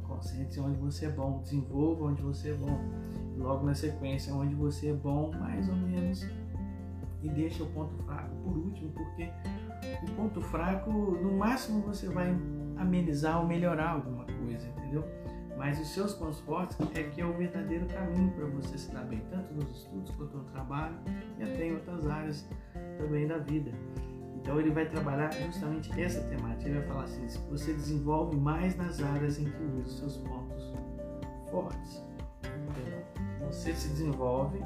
Concentre-se 0.06 0.60
onde 0.60 0.78
você 0.78 1.06
é 1.06 1.10
bom, 1.10 1.40
desenvolva 1.42 2.04
onde 2.04 2.22
você 2.22 2.52
é 2.52 2.54
bom. 2.54 2.78
Logo 3.36 3.66
na 3.66 3.74
sequência, 3.74 4.32
onde 4.32 4.54
você 4.54 4.90
é 4.90 4.94
bom, 4.94 5.32
mais 5.32 5.68
ou 5.68 5.74
menos, 5.74 6.24
e 7.20 7.28
deixa 7.28 7.64
o 7.64 7.66
ponto 7.66 7.96
fraco 8.04 8.34
por 8.44 8.56
último, 8.56 8.92
porque 8.92 9.28
o 10.04 10.14
ponto 10.14 10.40
fraco, 10.40 10.92
no 10.92 11.36
máximo, 11.36 11.82
você 11.82 12.08
vai 12.08 12.30
amenizar 12.76 13.40
ou 13.40 13.46
melhorar 13.46 13.90
alguma 13.90 14.24
coisa, 14.24 14.68
entendeu? 14.68 15.04
Mas 15.58 15.80
os 15.80 15.88
seus 15.88 16.14
pontos 16.14 16.38
fortes 16.40 16.78
é 16.94 17.02
que 17.02 17.20
é 17.20 17.26
o 17.26 17.32
verdadeiro 17.32 17.84
caminho 17.86 18.30
para 18.30 18.46
você 18.46 18.78
se 18.78 18.92
dar 18.92 19.02
bem, 19.02 19.20
tanto 19.28 19.52
nos 19.52 19.68
estudos 19.76 20.10
quanto 20.12 20.38
no 20.38 20.44
trabalho 20.44 20.94
e 21.36 21.42
até 21.42 21.66
em 21.66 21.74
outras 21.74 22.06
áreas 22.06 22.48
também 22.96 23.26
da 23.26 23.38
vida. 23.38 23.72
Então 24.36 24.60
ele 24.60 24.70
vai 24.70 24.86
trabalhar 24.86 25.32
justamente 25.32 26.00
essa 26.00 26.20
temática. 26.28 26.70
Ele 26.70 26.78
vai 26.78 26.88
falar 26.88 27.04
assim: 27.04 27.26
você 27.50 27.72
desenvolve 27.72 28.36
mais 28.36 28.76
nas 28.76 29.02
áreas 29.02 29.40
em 29.40 29.46
que 29.46 29.62
usa 29.64 29.82
os 29.82 29.98
seus 29.98 30.16
pontos 30.18 30.72
fortes. 31.50 32.04
Então, 32.44 33.50
você 33.50 33.74
se 33.74 33.88
desenvolve 33.88 34.60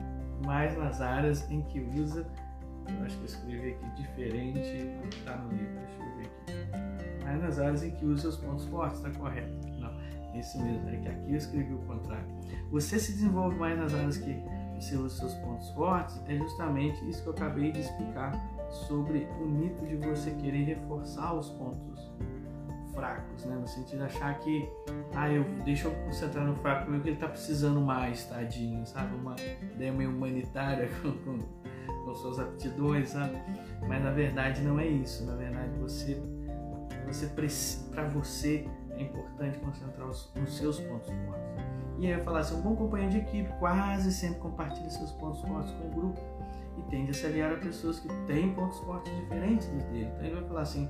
mais 0.45 0.77
nas 0.77 1.01
áreas 1.01 1.51
em 1.51 1.63
que 1.63 1.81
usa. 1.81 2.27
Eu 2.87 3.07
acho 3.07 3.17
que 3.17 3.23
eu 3.23 3.27
escrevi 3.27 3.71
aqui 3.71 4.03
diferente 4.03 4.85
do 5.01 5.09
que 5.09 5.17
está 5.17 5.37
no 5.39 5.51
livro. 5.53 5.75
Deixa 5.75 6.03
eu 6.03 6.17
ver 6.17 6.27
aqui. 6.27 7.25
Mais 7.25 7.41
nas 7.41 7.59
áreas 7.59 7.83
em 7.83 7.93
que 7.93 8.05
usa 8.05 8.29
os 8.29 8.37
pontos 8.37 8.67
fortes, 8.67 8.99
está 8.99 9.19
correto? 9.19 9.72
Isso 10.35 10.63
mesmo, 10.63 10.89
é 10.89 10.97
que 10.97 11.09
aqui 11.09 11.31
eu 11.31 11.37
escrevi 11.37 11.75
o 11.75 11.79
contrário. 11.79 12.27
Você 12.71 12.99
se 12.99 13.13
desenvolve 13.13 13.57
mais 13.57 13.79
nas 13.79 13.95
áreas 13.95 14.17
que 14.17 14.43
usa 14.79 14.99
os 14.99 15.17
seus 15.17 15.35
pontos 15.35 15.71
fortes, 15.71 16.21
é 16.27 16.37
justamente 16.37 17.09
isso 17.09 17.23
que 17.23 17.29
eu 17.29 17.33
acabei 17.33 17.71
de 17.71 17.81
explicar 17.81 18.33
sobre 18.71 19.29
o 19.41 19.47
mito 19.47 19.87
de 19.87 19.97
você 19.97 20.31
querer 20.33 20.65
reforçar 20.65 21.35
os 21.35 21.51
pontos 21.51 22.11
fracos, 22.93 23.45
né? 23.45 23.57
No 23.57 23.67
sentido 23.67 23.99
de 23.99 24.05
achar 24.05 24.39
que, 24.41 24.69
ah, 25.15 25.31
eu 25.31 25.45
deixa 25.65 25.89
eu 25.89 25.95
concentrar 26.05 26.45
no 26.45 26.55
fraco 26.57 26.91
porque 26.91 27.11
ele 27.11 27.17
tá 27.17 27.29
precisando 27.29 27.81
mais, 27.81 28.25
tadinho, 28.27 28.87
sabe? 28.87 29.15
Uma 29.17 29.37
ideia 29.75 29.93
meio 29.93 30.11
humanitária, 30.11 30.89
como, 31.03 31.43
com 32.05 32.15
suas 32.15 32.39
aptidões, 32.39 33.11
sabe? 33.11 33.37
Mas 33.87 34.03
na 34.03 34.11
verdade 34.11 34.63
não 34.63 34.79
é 34.79 34.87
isso. 34.87 35.25
Na 35.25 35.35
verdade 35.35 35.71
você, 35.79 36.21
você 37.07 37.27
para 37.91 38.09
você 38.09 38.67
é 39.03 39.07
importante 39.07 39.59
concentrar 39.59 40.09
os, 40.09 40.33
os 40.37 40.57
seus 40.57 40.81
pontos 40.81 41.09
fortes. 41.09 41.53
E 41.99 42.07
aí 42.07 42.13
eu 42.13 42.25
falar 42.25 42.41
assim, 42.41 42.57
um 42.57 42.63
bom 42.63 42.75
companheiro 42.75 43.13
de 43.13 43.19
equipe 43.19 43.53
quase 43.59 44.13
sempre 44.13 44.41
compartilha 44.41 44.91
seus 44.91 45.13
pontos 45.13 45.41
fortes 45.43 45.73
com 45.73 45.89
o 45.89 45.91
grupo 45.91 46.21
e 46.79 46.83
tende 46.91 47.11
a 47.11 47.15
se 47.15 47.27
aliar 47.27 47.53
a 47.53 47.57
pessoas 47.57 48.01
que 48.01 48.09
têm 48.27 48.55
pontos 48.55 48.79
fortes 48.81 49.15
diferentes 49.15 49.69
dos 49.69 49.85
dele. 49.85 50.11
Então 50.15 50.25
ele 50.25 50.35
vai 50.37 50.45
falar 50.45 50.63
assim, 50.63 50.89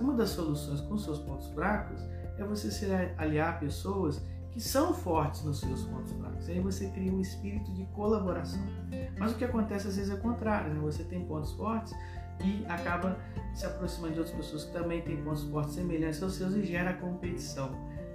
uma 0.00 0.14
das 0.14 0.30
soluções 0.30 0.80
com 0.82 0.98
seus 0.98 1.20
pontos 1.20 1.48
fracos 1.48 2.00
é 2.36 2.44
você 2.44 2.70
se 2.70 2.86
aliar 3.16 3.50
a 3.50 3.52
pessoas 3.58 4.22
que 4.50 4.60
são 4.60 4.92
fortes 4.92 5.44
nos 5.44 5.60
seus 5.60 5.84
pontos 5.84 6.12
fracos. 6.12 6.48
Aí 6.48 6.60
você 6.60 6.88
cria 6.88 7.12
um 7.12 7.20
espírito 7.20 7.72
de 7.72 7.84
colaboração. 7.86 8.60
Mas 9.18 9.32
o 9.32 9.36
que 9.36 9.44
acontece 9.44 9.86
às 9.86 9.96
vezes 9.96 10.10
é 10.10 10.14
o 10.14 10.20
contrário, 10.20 10.74
né? 10.74 10.80
Você 10.80 11.04
tem 11.04 11.24
pontos 11.24 11.52
fortes 11.52 11.94
e 12.44 12.64
acaba 12.68 13.18
se 13.54 13.66
aproximando 13.66 14.14
de 14.14 14.20
outras 14.20 14.36
pessoas 14.36 14.64
que 14.64 14.72
também 14.72 15.02
têm 15.02 15.22
pontos 15.22 15.44
fortes 15.44 15.74
semelhantes 15.74 16.22
aos 16.22 16.34
seus 16.34 16.54
e 16.54 16.64
gera 16.64 16.94
competição 16.94 17.70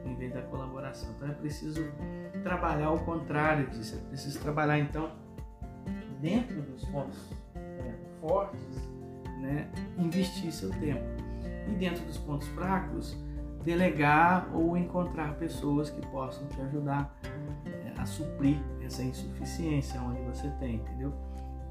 em 0.05 0.15
vez 0.15 0.33
da 0.33 0.41
colaboração. 0.43 1.09
Então 1.15 1.29
é 1.29 1.33
preciso 1.33 1.83
trabalhar 2.43 2.91
o 2.91 2.99
contrário 2.99 3.67
disso. 3.69 3.95
É 3.95 4.07
preciso 4.09 4.39
trabalhar 4.39 4.79
então 4.79 5.11
dentro 6.21 6.61
dos 6.61 6.85
pontos 6.85 7.17
é, 7.55 7.93
fortes, 8.21 8.89
né? 9.39 9.69
investir 9.97 10.51
seu 10.51 10.69
tempo. 10.79 11.03
E 11.67 11.71
dentro 11.73 12.03
dos 12.05 12.17
pontos 12.17 12.47
fracos, 12.49 13.17
delegar 13.63 14.47
ou 14.53 14.77
encontrar 14.77 15.35
pessoas 15.35 15.89
que 15.89 16.01
possam 16.07 16.47
te 16.47 16.61
ajudar 16.61 17.17
é, 17.65 17.99
a 17.99 18.05
suprir 18.05 18.57
essa 18.83 19.03
insuficiência 19.03 19.99
onde 20.01 20.21
você 20.21 20.47
tem, 20.59 20.75
entendeu? 20.75 21.11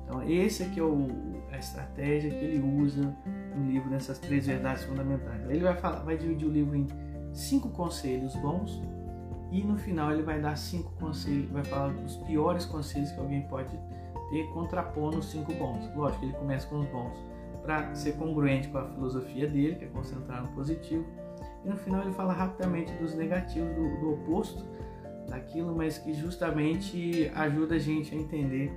Então, 0.04 0.22
esse 0.22 0.62
aqui 0.62 0.78
é 0.78 0.82
o, 0.82 1.08
a 1.50 1.58
estratégia 1.58 2.30
que 2.30 2.44
ele 2.44 2.60
usa 2.82 3.16
no 3.56 3.70
livro 3.70 3.90
nessas 3.90 4.18
três 4.18 4.46
verdades 4.46 4.84
fundamentais. 4.84 5.48
Ele 5.48 5.60
vai, 5.60 5.76
falar, 5.76 6.00
vai 6.00 6.16
dividir 6.16 6.46
o 6.46 6.50
livro 6.50 6.76
em 6.76 6.86
cinco 7.32 7.70
conselhos 7.70 8.36
bons 8.36 8.82
e 9.50 9.62
no 9.62 9.76
final 9.76 10.12
ele 10.12 10.22
vai 10.22 10.40
dar 10.40 10.56
cinco 10.56 10.92
conselhos, 10.98 11.50
vai 11.50 11.64
falar 11.64 11.94
os 11.94 12.16
piores 12.18 12.64
conselhos 12.66 13.10
que 13.12 13.20
alguém 13.20 13.42
pode 13.48 13.76
ter 14.30 14.44
contrapondo 14.52 15.18
os 15.18 15.26
cinco 15.26 15.52
bons. 15.54 15.90
Lógico, 15.94 16.24
ele 16.24 16.34
começa 16.34 16.66
com 16.66 16.80
os 16.80 16.86
bons 16.86 17.16
para 17.62 17.94
ser 17.94 18.12
congruente 18.12 18.68
com 18.68 18.78
a 18.78 18.88
filosofia 18.88 19.48
dele, 19.48 19.76
que 19.76 19.84
é 19.84 19.88
concentrar 19.88 20.42
no 20.42 20.48
positivo 20.48 21.04
e 21.64 21.68
no 21.68 21.76
final 21.76 22.02
ele 22.02 22.12
fala 22.12 22.32
rapidamente 22.32 22.92
dos 22.94 23.14
negativos, 23.14 23.74
do, 23.74 24.00
do 24.00 24.12
oposto 24.12 24.64
daquilo, 25.28 25.74
mas 25.74 25.96
que 25.96 26.12
justamente 26.12 27.30
ajuda 27.34 27.76
a 27.76 27.78
gente 27.78 28.14
a 28.14 28.18
entender 28.18 28.70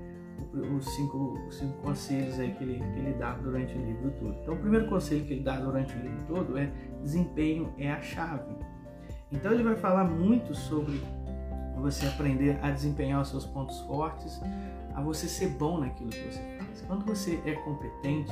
os 0.53 0.86
cinco, 0.96 1.38
os 1.48 1.58
cinco 1.58 1.77
conselhos 1.82 2.39
aí 2.39 2.51
que 2.53 2.63
ele, 2.63 2.79
que 2.79 3.00
ele 3.00 3.13
dá 3.13 3.34
durante 3.34 3.77
o 3.77 3.86
livro 3.86 4.12
todo. 4.20 4.36
Então, 4.41 4.53
o 4.53 4.58
primeiro 4.58 4.88
conselho 4.88 5.25
que 5.25 5.34
ele 5.34 5.44
dá 5.44 5.60
durante 5.60 5.96
o 5.96 6.01
livro 6.01 6.24
todo 6.27 6.58
é 6.58 6.72
desempenho 7.01 7.74
é 7.77 7.91
a 7.91 8.01
chave. 8.01 8.56
Então, 9.32 9.51
ele 9.51 9.63
vai 9.63 9.75
falar 9.75 10.06
muito 10.06 10.53
sobre 10.56 11.01
você 11.79 12.08
aprender 12.08 12.58
a 12.62 12.72
desempenhar 12.72 13.22
os 13.22 13.29
seus 13.29 13.46
pontos 13.46 13.79
fortes, 13.82 14.41
a 14.96 15.01
você 15.01 15.27
ser 15.27 15.50
bom 15.50 15.79
naquilo 15.79 16.10
que 16.10 16.32
você 16.32 16.58
faz. 16.58 16.82
Quando 16.88 17.06
você 17.06 17.39
é 17.46 17.53
competente, 17.53 18.32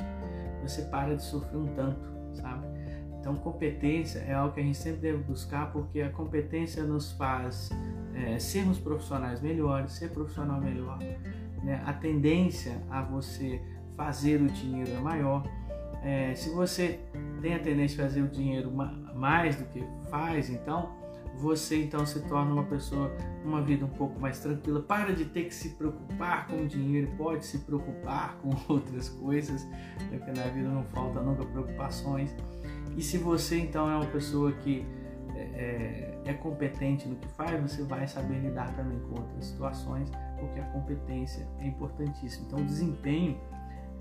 você 0.62 0.82
para 0.84 1.16
de 1.16 1.24
sofrer 1.24 1.58
um 1.58 1.68
tanto, 1.76 2.02
sabe? 2.34 2.66
Então, 3.20 3.36
competência 3.38 4.20
é 4.20 4.34
algo 4.34 4.54
que 4.54 4.60
a 4.60 4.64
gente 4.64 4.78
sempre 4.78 5.02
deve 5.02 5.18
buscar, 5.24 5.72
porque 5.72 6.00
a 6.02 6.12
competência 6.12 6.84
nos 6.84 7.12
faz 7.14 7.72
é, 8.14 8.38
sermos 8.38 8.78
profissionais 8.78 9.42
melhores, 9.42 9.94
ser 9.94 10.12
profissional 10.12 10.62
melhor. 10.62 11.00
Né? 11.66 11.82
A 11.84 11.92
tendência 11.92 12.80
a 12.90 13.02
você 13.02 13.60
fazer 13.98 14.40
o 14.40 14.48
dinheiro 14.48 14.92
é 14.92 15.00
maior. 15.00 15.44
É, 16.04 16.36
se 16.36 16.52
você 16.52 17.00
tem 17.42 17.56
a 17.56 17.60
tendência 17.60 18.06
a 18.06 18.08
fazer 18.08 18.22
o 18.22 18.28
dinheiro 18.28 18.72
mais 19.16 19.56
do 19.56 19.66
que 19.66 19.84
faz, 20.10 20.52
então 20.52 20.94
você 21.38 21.84
então 21.84 22.06
se 22.06 22.22
torna 22.28 22.54
uma 22.54 22.64
pessoa 22.64 23.12
uma 23.44 23.62
vida 23.62 23.84
um 23.84 23.90
pouco 23.90 24.20
mais 24.20 24.40
tranquila. 24.40 24.82
Para 24.82 25.14
de 25.14 25.26
ter 25.26 25.46
que 25.46 25.54
se 25.54 25.70
preocupar 25.70 26.48
com 26.48 26.62
o 26.62 26.68
dinheiro, 26.68 27.12
pode 27.18 27.46
se 27.46 27.58
preocupar 27.60 28.38
com 28.42 28.52
outras 28.72 29.10
coisas, 29.10 29.68
porque 30.10 30.32
na 30.32 30.44
vida 30.44 30.70
não 30.70 30.84
falta 30.84 31.20
nunca 31.20 31.44
preocupações. 31.46 32.36
E 32.96 33.02
se 33.02 33.18
você 33.18 33.60
então 33.60 33.90
é 33.90 33.96
uma 33.96 34.06
pessoa 34.06 34.52
que 34.52 34.86
é, 35.36 35.42
é, 35.42 36.22
é, 36.26 36.34
competente 36.34 37.08
no 37.08 37.16
que 37.16 37.28
faz, 37.30 37.60
você 37.62 37.84
vai 37.84 38.08
saber 38.08 38.40
lidar 38.40 38.74
também 38.76 39.00
com 39.00 39.20
outras 39.20 39.46
situações, 39.46 40.10
porque 40.40 40.60
a 40.60 40.66
competência 40.66 41.48
é 41.60 41.68
importantíssima. 41.68 42.46
Então, 42.48 42.60
o 42.60 42.66
desempenho 42.66 43.40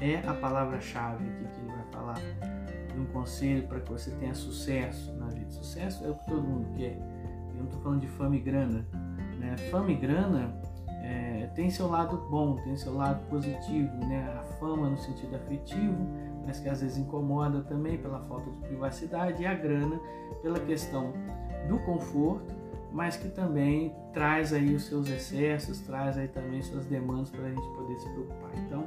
é 0.01 0.19
a 0.27 0.35
palavra-chave 0.35 1.25
aqui 1.25 1.45
que 1.47 1.61
ele 1.61 1.71
vai 1.71 1.85
falar 1.93 2.19
de 2.93 3.01
um 3.01 3.07
conselho 3.07 3.67
para 3.67 3.81
que 3.81 3.91
você 3.91 4.11
tenha 4.13 4.35
sucesso 4.35 5.13
na 5.15 5.27
vida. 5.27 5.51
Sucesso 5.51 6.05
é 6.05 6.11
o 6.11 6.15
que 6.15 6.27
todo 6.27 6.43
mundo 6.43 6.69
quer. 6.77 6.97
Eu 7.51 7.57
não 7.57 7.65
estou 7.65 7.81
falando 7.81 8.01
de 8.01 8.09
fama 8.09 8.37
e 8.37 8.41
grana. 8.41 8.87
Né? 9.39 9.57
Fama 9.71 9.91
e 9.91 9.97
grana 9.97 10.61
é, 11.03 11.51
tem 11.55 11.71
seu 11.71 11.89
lado 11.89 12.17
bom, 12.29 12.57
tem 12.57 12.77
seu 12.77 12.95
lado 12.95 13.25
positivo. 13.29 13.95
Né? 14.07 14.37
A 14.39 14.45
fama 14.59 14.91
no 14.91 14.99
sentido 14.99 15.37
afetivo 15.37 16.07
mas 16.47 16.61
que 16.61 16.69
às 16.69 16.81
vezes 16.81 16.99
incomoda 16.99 17.63
também 17.63 17.99
pela 17.99 18.21
falta 18.21 18.51
de 18.51 18.59
privacidade, 18.59 19.43
e 19.43 19.47
a 19.47 19.55
grana 19.55 19.99
pela 20.43 20.61
questão 20.61 21.13
do 21.69 21.79
conforto, 21.81 22.55
mas 22.95 23.17
que 23.17 23.29
também 23.29 23.93
traz 24.13 24.53
aí 24.53 24.73
os 24.73 24.85
seus 24.85 25.11
excessos, 25.11 25.81
traz 25.81 26.17
aí 26.17 26.29
também 26.29 26.63
suas 26.63 26.87
demandas 26.87 27.29
para 27.29 27.47
a 27.47 27.49
gente 27.49 27.69
poder 27.75 27.99
se 27.99 28.09
preocupar. 28.11 28.51
Então, 28.57 28.87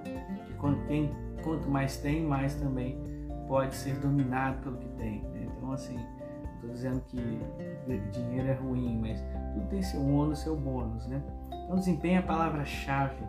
quem, 0.88 1.12
quanto 1.44 1.70
mais 1.70 1.98
tem, 1.98 2.24
mais 2.24 2.56
também 2.56 2.98
pode 3.50 3.76
ser 3.76 4.00
dominado 4.00 4.62
pelo 4.64 4.78
que 4.78 4.88
tem. 4.92 5.22
Né? 5.24 5.50
Então, 5.58 5.74
assim, 5.74 6.00
estou 6.56 6.70
dizendo 6.70 7.02
que 7.02 7.20
dinheiro 8.14 8.48
é 8.48 8.54
ruim, 8.54 8.98
mas 8.98 9.22
tudo 9.54 9.68
tem 9.68 9.82
seu 9.82 10.02
ônus, 10.02 10.40
seu 10.40 10.56
bônus, 10.56 11.06
né? 11.08 11.22
Então, 11.66 11.76
desempenho 11.76 12.16
é 12.16 12.20
a 12.20 12.24
palavra-chave 12.24 13.20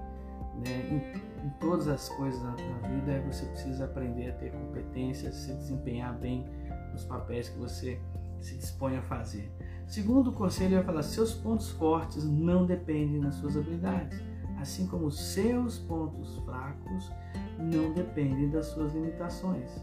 né? 0.65 1.13
em 1.45 1.51
todas 1.59 1.89
as 1.89 2.09
coisas 2.11 2.41
na, 2.41 2.53
na 2.53 2.89
vida, 2.89 3.21
você 3.27 3.45
precisa 3.47 3.85
aprender 3.85 4.31
a 4.31 4.33
ter 4.35 4.53
competência, 4.53 5.33
se 5.33 5.53
desempenhar 5.55 6.17
bem 6.17 6.47
nos 6.93 7.05
papéis 7.05 7.49
que 7.49 7.59
você 7.59 8.01
se 8.41 8.57
dispõe 8.57 8.97
a 8.97 9.03
fazer. 9.03 9.51
Segundo 9.89 10.31
conselho, 10.31 10.77
vai 10.77 10.85
falar: 10.85 11.03
seus 11.03 11.35
pontos 11.35 11.71
fortes 11.71 12.25
não 12.25 12.65
dependem 12.65 13.21
das 13.21 13.35
suas 13.35 13.57
habilidades, 13.57 14.23
assim 14.61 14.87
como 14.87 15.11
seus 15.11 15.79
pontos 15.79 16.37
fracos 16.45 17.11
não 17.59 17.93
dependem 17.93 18.49
das 18.51 18.67
suas 18.67 18.93
limitações. 18.95 19.83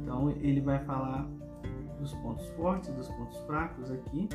Então, 0.00 0.30
ele 0.30 0.60
vai 0.60 0.82
falar 0.84 1.28
dos 1.98 2.14
pontos 2.14 2.46
fortes, 2.50 2.90
dos 2.94 3.08
pontos 3.08 3.36
fracos 3.40 3.90
aqui, 3.90 4.28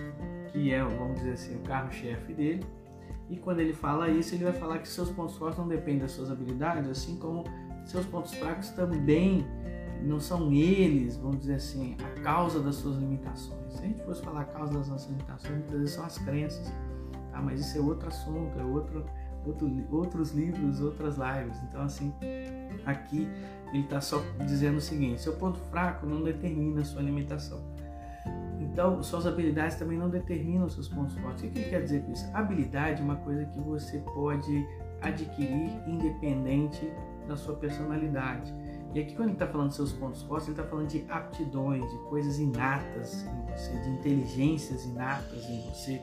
que 0.51 0.72
é, 0.72 0.84
vamos 0.84 1.15
dizer 1.20 1.32
assim, 1.32 1.56
o 1.56 1.60
carro-chefe 1.60 2.34
dele 2.34 2.65
e 3.29 3.38
quando 3.38 3.60
ele 3.60 3.74
fala 3.74 4.10
isso, 4.10 4.34
ele 4.34 4.44
vai 4.44 4.53
falar 4.53 4.79
que 4.79 4.88
seus 4.88 5.12
pontos 5.12 5.38
fortes 5.38 5.60
não 5.60 5.68
dependem 5.68 6.00
das 6.00 6.12
suas 6.12 6.32
habilidades, 6.32 6.89
assim 6.89 7.18
como 7.18 7.44
seus 7.86 8.06
pontos 8.06 8.34
fracos 8.34 8.70
também 8.72 9.46
não 10.01 10.20
são 10.20 10.51
eles, 10.51 11.18
vamos 11.18 11.39
dizer 11.39 11.56
assim, 11.56 11.96
a 12.03 12.22
causa 12.22 12.60
das 12.60 12.75
suas 12.75 12.98
limitações. 12.98 13.74
Se 13.74 13.79
a 13.79 13.88
gente 13.88 14.03
fosse 14.03 14.22
falar 14.22 14.41
a 14.41 14.46
causa 14.46 14.74
das 14.74 14.88
nossas 14.88 15.10
limitações, 15.10 15.53
muitas 15.53 15.79
vezes 15.79 15.91
são 15.96 16.06
as 16.06 16.18
crenças, 16.18 16.74
tá? 17.32 17.41
mas 17.41 17.60
isso 17.60 17.77
é 17.77 17.82
outro 17.82 18.08
assunto, 18.08 18.60
é 18.60 18.63
outro, 18.63 19.06
outro, 19.46 19.88
outros 19.91 20.32
livros, 20.32 20.82
outras 20.82 21.15
lives. 21.18 21.58
Então, 21.63 21.82
assim, 21.82 22.13
aqui 22.86 23.27
ele 23.74 23.84
está 23.84 24.01
só 24.01 24.22
dizendo 24.46 24.77
o 24.77 24.82
seguinte: 24.82 25.22
seu 25.22 25.34
ponto 25.34 25.60
fraco 25.72 26.06
não 26.06 26.24
determina 26.24 26.82
a 26.82 26.86
sua 26.86 27.01
limitação. 27.01 27.60
Então, 28.60 29.01
suas 29.01 29.25
habilidades 29.25 29.77
também 29.77 29.98
não 29.98 30.10
determinam 30.10 30.70
seus 30.70 30.88
pontos 30.88 31.15
fortes. 31.18 31.44
O 31.44 31.50
que 31.50 31.60
ele 31.60 31.70
quer 31.70 31.84
dizer 31.84 32.03
com 32.03 32.12
isso? 32.12 32.29
Habilidade 32.34 33.01
é 33.01 33.03
uma 33.03 33.15
coisa 33.18 33.46
que 33.46 33.60
você 33.60 34.00
pode 34.00 34.65
adquirir 35.01 35.72
independente 35.88 36.91
da 37.27 37.36
sua 37.36 37.56
personalidade. 37.56 38.53
E 38.93 39.00
aqui, 39.00 39.15
quando 39.15 39.29
ele 39.29 39.34
está 39.34 39.48
falando 39.48 39.72
seus 39.72 39.91
pontos 39.93 40.24
fortes, 40.24 40.48
ele 40.48 40.58
está 40.58 40.67
falando 40.67 40.88
de 40.88 41.05
aptidões, 41.10 41.88
de 41.89 41.98
coisas 42.10 42.39
inatas 42.39 43.24
em 43.24 43.51
você, 43.51 43.79
de 43.81 43.89
inteligências 43.89 44.84
inatas 44.86 45.46
em 45.46 45.62
você, 45.69 46.01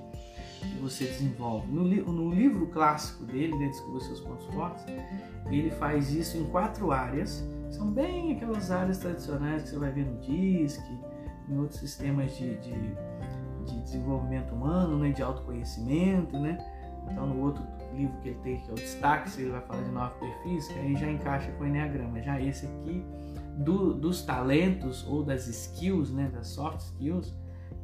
que 0.60 0.78
você 0.80 1.04
desenvolve. 1.04 1.66
No, 1.70 1.82
li 1.82 2.00
no 2.00 2.32
livro 2.32 2.68
clássico 2.68 3.24
dele, 3.24 3.56
né, 3.56 3.66
Descubra 3.66 4.00
Seus 4.00 4.20
Pontos 4.20 4.46
Fortes, 4.46 4.84
ele 5.46 5.70
faz 5.70 6.12
isso 6.12 6.36
em 6.36 6.44
quatro 6.44 6.92
áreas. 6.92 7.44
São 7.70 7.90
bem 7.90 8.36
aquelas 8.36 8.70
áreas 8.70 8.98
tradicionais 8.98 9.64
que 9.64 9.70
você 9.70 9.78
vai 9.78 9.90
ver 9.90 10.06
no 10.06 10.20
DISC, 10.20 10.80
em 11.48 11.58
outros 11.58 11.80
sistemas 11.80 12.36
de, 12.36 12.56
de, 12.58 12.72
de 13.66 13.82
desenvolvimento 13.82 14.54
humano, 14.54 14.96
né, 14.98 15.10
de 15.10 15.22
autoconhecimento, 15.22 16.38
né? 16.38 16.56
Então, 17.10 17.26
no 17.26 17.40
outro 17.40 17.64
livro 17.96 18.16
que 18.20 18.28
ele 18.28 18.38
tem, 18.42 18.60
que 18.60 18.70
é 18.70 18.72
o 18.72 18.76
Destaque, 18.76 19.40
ele 19.40 19.50
vai 19.50 19.60
falar 19.62 19.82
de 19.82 19.90
nove 19.90 20.14
perfis, 20.18 20.68
que 20.68 20.78
aí 20.78 20.96
já 20.96 21.10
encaixa 21.10 21.50
com 21.52 21.64
o 21.64 21.66
Enneagrama. 21.66 22.20
Já 22.22 22.40
esse 22.40 22.66
aqui, 22.66 23.04
do, 23.58 23.94
dos 23.94 24.22
talentos 24.22 25.06
ou 25.06 25.22
das 25.22 25.46
skills, 25.46 26.12
né, 26.12 26.30
das 26.32 26.48
soft 26.48 26.80
skills, 26.80 27.34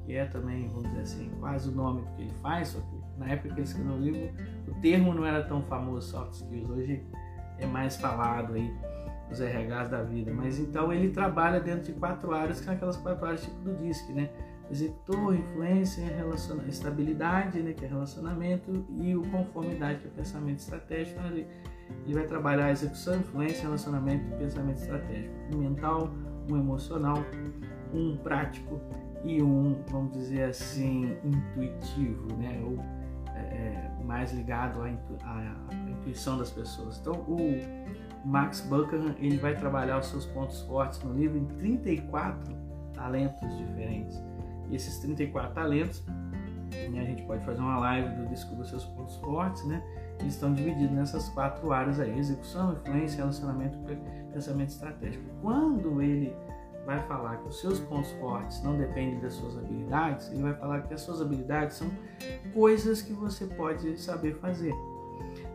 que 0.04 0.14
é 0.14 0.24
também, 0.24 0.68
vamos 0.68 0.88
dizer 0.90 1.02
assim, 1.02 1.30
quase 1.40 1.68
o 1.68 1.72
nome 1.72 2.02
do 2.02 2.10
que 2.16 2.22
ele 2.22 2.34
faz, 2.42 2.68
só 2.68 2.80
que 2.80 3.02
na 3.18 3.28
época 3.28 3.54
que 3.54 3.60
ele 3.60 3.62
escreveu 3.62 3.92
o 3.92 3.98
livro, 3.98 4.30
o 4.68 4.74
termo 4.80 5.14
não 5.14 5.24
era 5.24 5.42
tão 5.44 5.62
famoso, 5.62 6.10
soft 6.10 6.32
skills. 6.32 6.70
Hoje 6.70 7.06
é 7.58 7.66
mais 7.66 7.96
falado 7.96 8.54
aí 8.54 8.72
os 9.30 9.40
RHs 9.40 9.88
da 9.88 10.02
vida. 10.02 10.32
Mas 10.32 10.58
então 10.58 10.92
ele 10.92 11.10
trabalha 11.10 11.60
dentro 11.60 11.92
de 11.92 11.98
quatro 11.98 12.34
áreas, 12.34 12.58
que 12.58 12.66
são 12.66 12.74
aquelas 12.74 12.96
quatro 12.96 13.24
áreas 13.24 13.42
tipo 13.42 13.56
do 13.60 13.74
DISC, 13.76 14.12
né? 14.12 14.30
Executor, 14.72 15.34
influência, 15.34 16.02
estabilidade, 16.66 17.62
né, 17.62 17.74
que 17.74 17.84
é 17.84 17.88
relacionamento, 17.88 18.86
e 18.88 19.14
o 19.14 19.20
conformidade, 19.30 20.00
que 20.00 20.08
é 20.08 20.10
pensamento 20.10 20.60
estratégico. 20.60 21.20
Então, 21.20 21.30
ele, 21.30 21.46
ele 22.06 22.14
vai 22.14 22.26
trabalhar 22.26 22.64
a 22.66 22.70
execução, 22.70 23.16
influência, 23.16 23.62
relacionamento 23.64 24.24
e 24.34 24.38
pensamento 24.38 24.78
estratégico. 24.78 25.34
Um 25.52 25.58
mental, 25.58 26.10
um 26.50 26.56
emocional, 26.56 27.18
um 27.92 28.16
prático 28.16 28.80
e 29.22 29.42
um, 29.42 29.82
vamos 29.88 30.12
dizer 30.12 30.44
assim, 30.44 31.18
intuitivo, 31.22 32.34
né? 32.38 32.58
Ou 32.64 32.78
é, 33.34 33.90
é 34.00 34.04
mais 34.04 34.32
ligado 34.32 34.80
à, 34.80 34.88
intu 34.88 35.16
à, 35.22 35.54
intuição 35.90 36.38
das 36.38 36.50
pessoas. 36.50 36.98
Então, 36.98 37.12
o 37.28 37.38
Max 38.24 38.62
Buckingham 38.62 39.14
ele 39.18 39.36
vai 39.36 39.54
trabalhar 39.54 39.98
os 39.98 40.06
seus 40.06 40.24
pontos 40.24 40.62
fortes 40.62 41.02
no 41.02 41.12
livro 41.12 41.36
em 41.36 41.44
34 41.44 42.54
talentos 42.94 43.58
diferentes. 43.58 44.31
E 44.72 44.76
esses 44.76 44.98
34 45.00 45.54
talentos, 45.54 46.02
né, 46.90 47.00
a 47.00 47.04
gente 47.04 47.22
pode 47.24 47.44
fazer 47.44 47.60
uma 47.60 47.78
live 47.78 48.08
do 48.16 48.26
Descubra 48.30 48.64
seus 48.64 48.84
pontos 48.86 49.16
fortes, 49.16 49.62
né? 49.66 49.82
Eles 50.18 50.32
estão 50.34 50.54
divididos 50.54 50.96
nessas 50.96 51.28
quatro 51.28 51.72
áreas 51.72 52.00
aí: 52.00 52.18
execução, 52.18 52.72
influência, 52.72 53.18
relacionamento, 53.18 53.78
pensamento 54.32 54.70
estratégico. 54.70 55.24
Quando 55.42 56.00
ele 56.00 56.34
vai 56.86 56.98
falar 57.00 57.36
que 57.36 57.48
os 57.48 57.60
seus 57.60 57.78
pontos 57.80 58.10
fortes 58.12 58.62
não 58.62 58.76
dependem 58.78 59.20
das 59.20 59.34
suas 59.34 59.58
habilidades, 59.58 60.30
ele 60.32 60.42
vai 60.42 60.54
falar 60.54 60.80
que 60.80 60.94
as 60.94 61.02
suas 61.02 61.20
habilidades 61.20 61.76
são 61.76 61.90
coisas 62.54 63.02
que 63.02 63.12
você 63.12 63.46
pode 63.46 64.00
saber 64.00 64.36
fazer. 64.38 64.72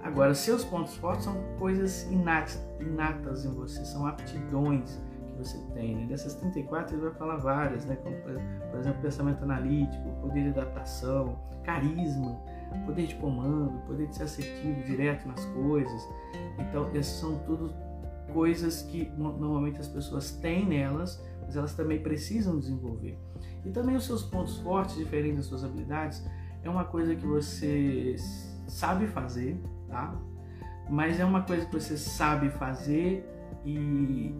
Agora, 0.04 0.34
seus 0.36 0.64
pontos 0.64 0.96
fortes 0.96 1.26
são 1.26 1.36
coisas 1.58 2.04
inatas, 2.12 2.64
inatas 2.80 3.46
em 3.46 3.54
você, 3.54 3.84
são 3.84 4.06
aptidões 4.06 5.00
você 5.38 5.58
tem. 5.74 5.96
Né? 5.96 6.06
Dessas 6.08 6.36
34, 6.36 6.96
ele 6.96 7.04
vai 7.04 7.14
falar 7.14 7.38
várias, 7.38 7.86
né? 7.86 7.96
como 7.98 8.16
por 8.70 8.80
exemplo, 8.80 9.02
pensamento 9.02 9.44
analítico, 9.44 10.10
poder 10.22 10.44
de 10.44 10.60
adaptação, 10.60 11.40
carisma, 11.64 12.40
poder 12.86 13.08
de 13.08 13.16
comando, 13.16 13.80
poder 13.86 14.08
de 14.08 14.16
ser 14.16 14.24
assertivo, 14.24 14.84
direto 14.84 15.28
nas 15.28 15.44
coisas. 15.46 16.02
Então, 16.60 16.88
essas 16.90 17.20
são 17.20 17.40
tudo 17.40 17.74
coisas 18.34 18.82
que 18.84 19.12
normalmente 19.18 19.80
as 19.80 19.88
pessoas 19.88 20.32
têm 20.32 20.66
nelas, 20.66 21.24
mas 21.42 21.56
elas 21.56 21.74
também 21.74 22.02
precisam 22.02 22.60
desenvolver. 22.60 23.18
E 23.66 23.72
também 23.72 23.96
os 23.96 24.06
seus 24.06 24.24
pontos 24.24 24.58
fortes, 24.58 24.96
diferentes 24.96 25.38
das 25.38 25.46
suas 25.46 25.64
habilidades, 25.64 26.26
é 26.64 26.70
uma 26.70 26.86
coisa 26.86 27.16
que 27.16 27.26
você 27.26 28.16
sabe 28.68 29.08
fazer, 29.08 29.62
tá? 29.88 30.16
Mas 30.90 31.20
é 31.20 31.26
uma 31.26 31.42
coisa 31.42 31.66
que 31.66 31.74
você 31.74 31.98
sabe 31.98 32.50
fazer 32.50 33.26
e, 33.66 34.34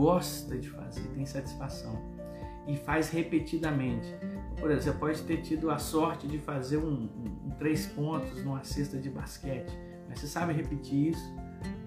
gosta 0.00 0.56
de 0.56 0.70
fazer, 0.70 1.02
tem 1.14 1.26
satisfação 1.26 1.94
e 2.66 2.76
faz 2.76 3.10
repetidamente. 3.10 4.14
Por 4.58 4.70
exemplo, 4.70 4.82
você 4.82 4.92
pode 4.92 5.22
ter 5.22 5.42
tido 5.42 5.70
a 5.70 5.78
sorte 5.78 6.26
de 6.26 6.38
fazer 6.38 6.78
um, 6.78 7.08
um, 7.08 7.48
um 7.48 7.50
três 7.58 7.86
pontos 7.86 8.42
numa 8.44 8.64
cesta 8.64 8.98
de 8.98 9.10
basquete, 9.10 9.72
mas 10.08 10.20
você 10.20 10.26
sabe 10.26 10.52
repetir 10.52 11.10
isso 11.10 11.40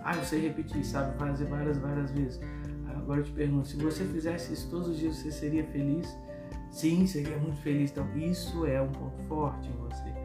ah, 0.03 0.15
eu 0.17 0.23
sei 0.23 0.41
repetir, 0.41 0.85
sabe 0.85 1.17
fazer 1.17 1.45
várias, 1.45 1.77
várias 1.77 2.11
vezes. 2.11 2.39
Agora 2.87 3.21
eu 3.21 3.23
te 3.23 3.31
pergunto, 3.31 3.67
se 3.67 3.77
você 3.77 4.03
fizesse 4.05 4.53
isso 4.53 4.69
todos 4.69 4.89
os 4.89 4.97
dias, 4.97 5.15
você 5.15 5.31
seria 5.31 5.63
feliz? 5.63 6.17
Sim, 6.69 7.07
seria 7.07 7.37
muito 7.37 7.57
feliz. 7.61 7.91
Então, 7.91 8.07
isso 8.17 8.65
é 8.65 8.81
um 8.81 8.89
ponto 8.89 9.17
forte 9.23 9.69
em 9.69 9.77
você. 9.77 10.22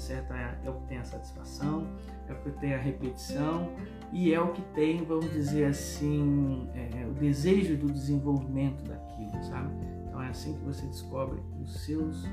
Certo? 0.00 0.32
É, 0.32 0.58
é 0.64 0.70
o 0.70 0.74
que 0.74 0.86
tem 0.86 0.98
a 0.98 1.04
satisfação, 1.04 1.86
é 2.26 2.32
o 2.32 2.36
que 2.36 2.50
tem 2.52 2.74
a 2.74 2.78
repetição 2.78 3.70
e 4.12 4.32
é 4.32 4.40
o 4.40 4.48
que 4.52 4.62
tem, 4.74 5.04
vamos 5.04 5.30
dizer 5.30 5.66
assim, 5.66 6.68
é, 6.74 7.06
o 7.06 7.12
desejo 7.12 7.76
do 7.76 7.92
desenvolvimento 7.92 8.82
daquilo, 8.84 9.44
sabe? 9.44 9.70
Então, 10.06 10.22
é 10.22 10.28
assim 10.28 10.54
que 10.54 10.64
você 10.64 10.86
descobre 10.86 11.40
os 11.62 11.84
seus 11.84 12.24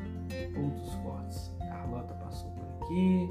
pontos 0.56 0.94
fortes. 0.96 1.56
Carlota 1.60 2.14
passou 2.16 2.50
por 2.52 2.64
aqui, 2.64 3.30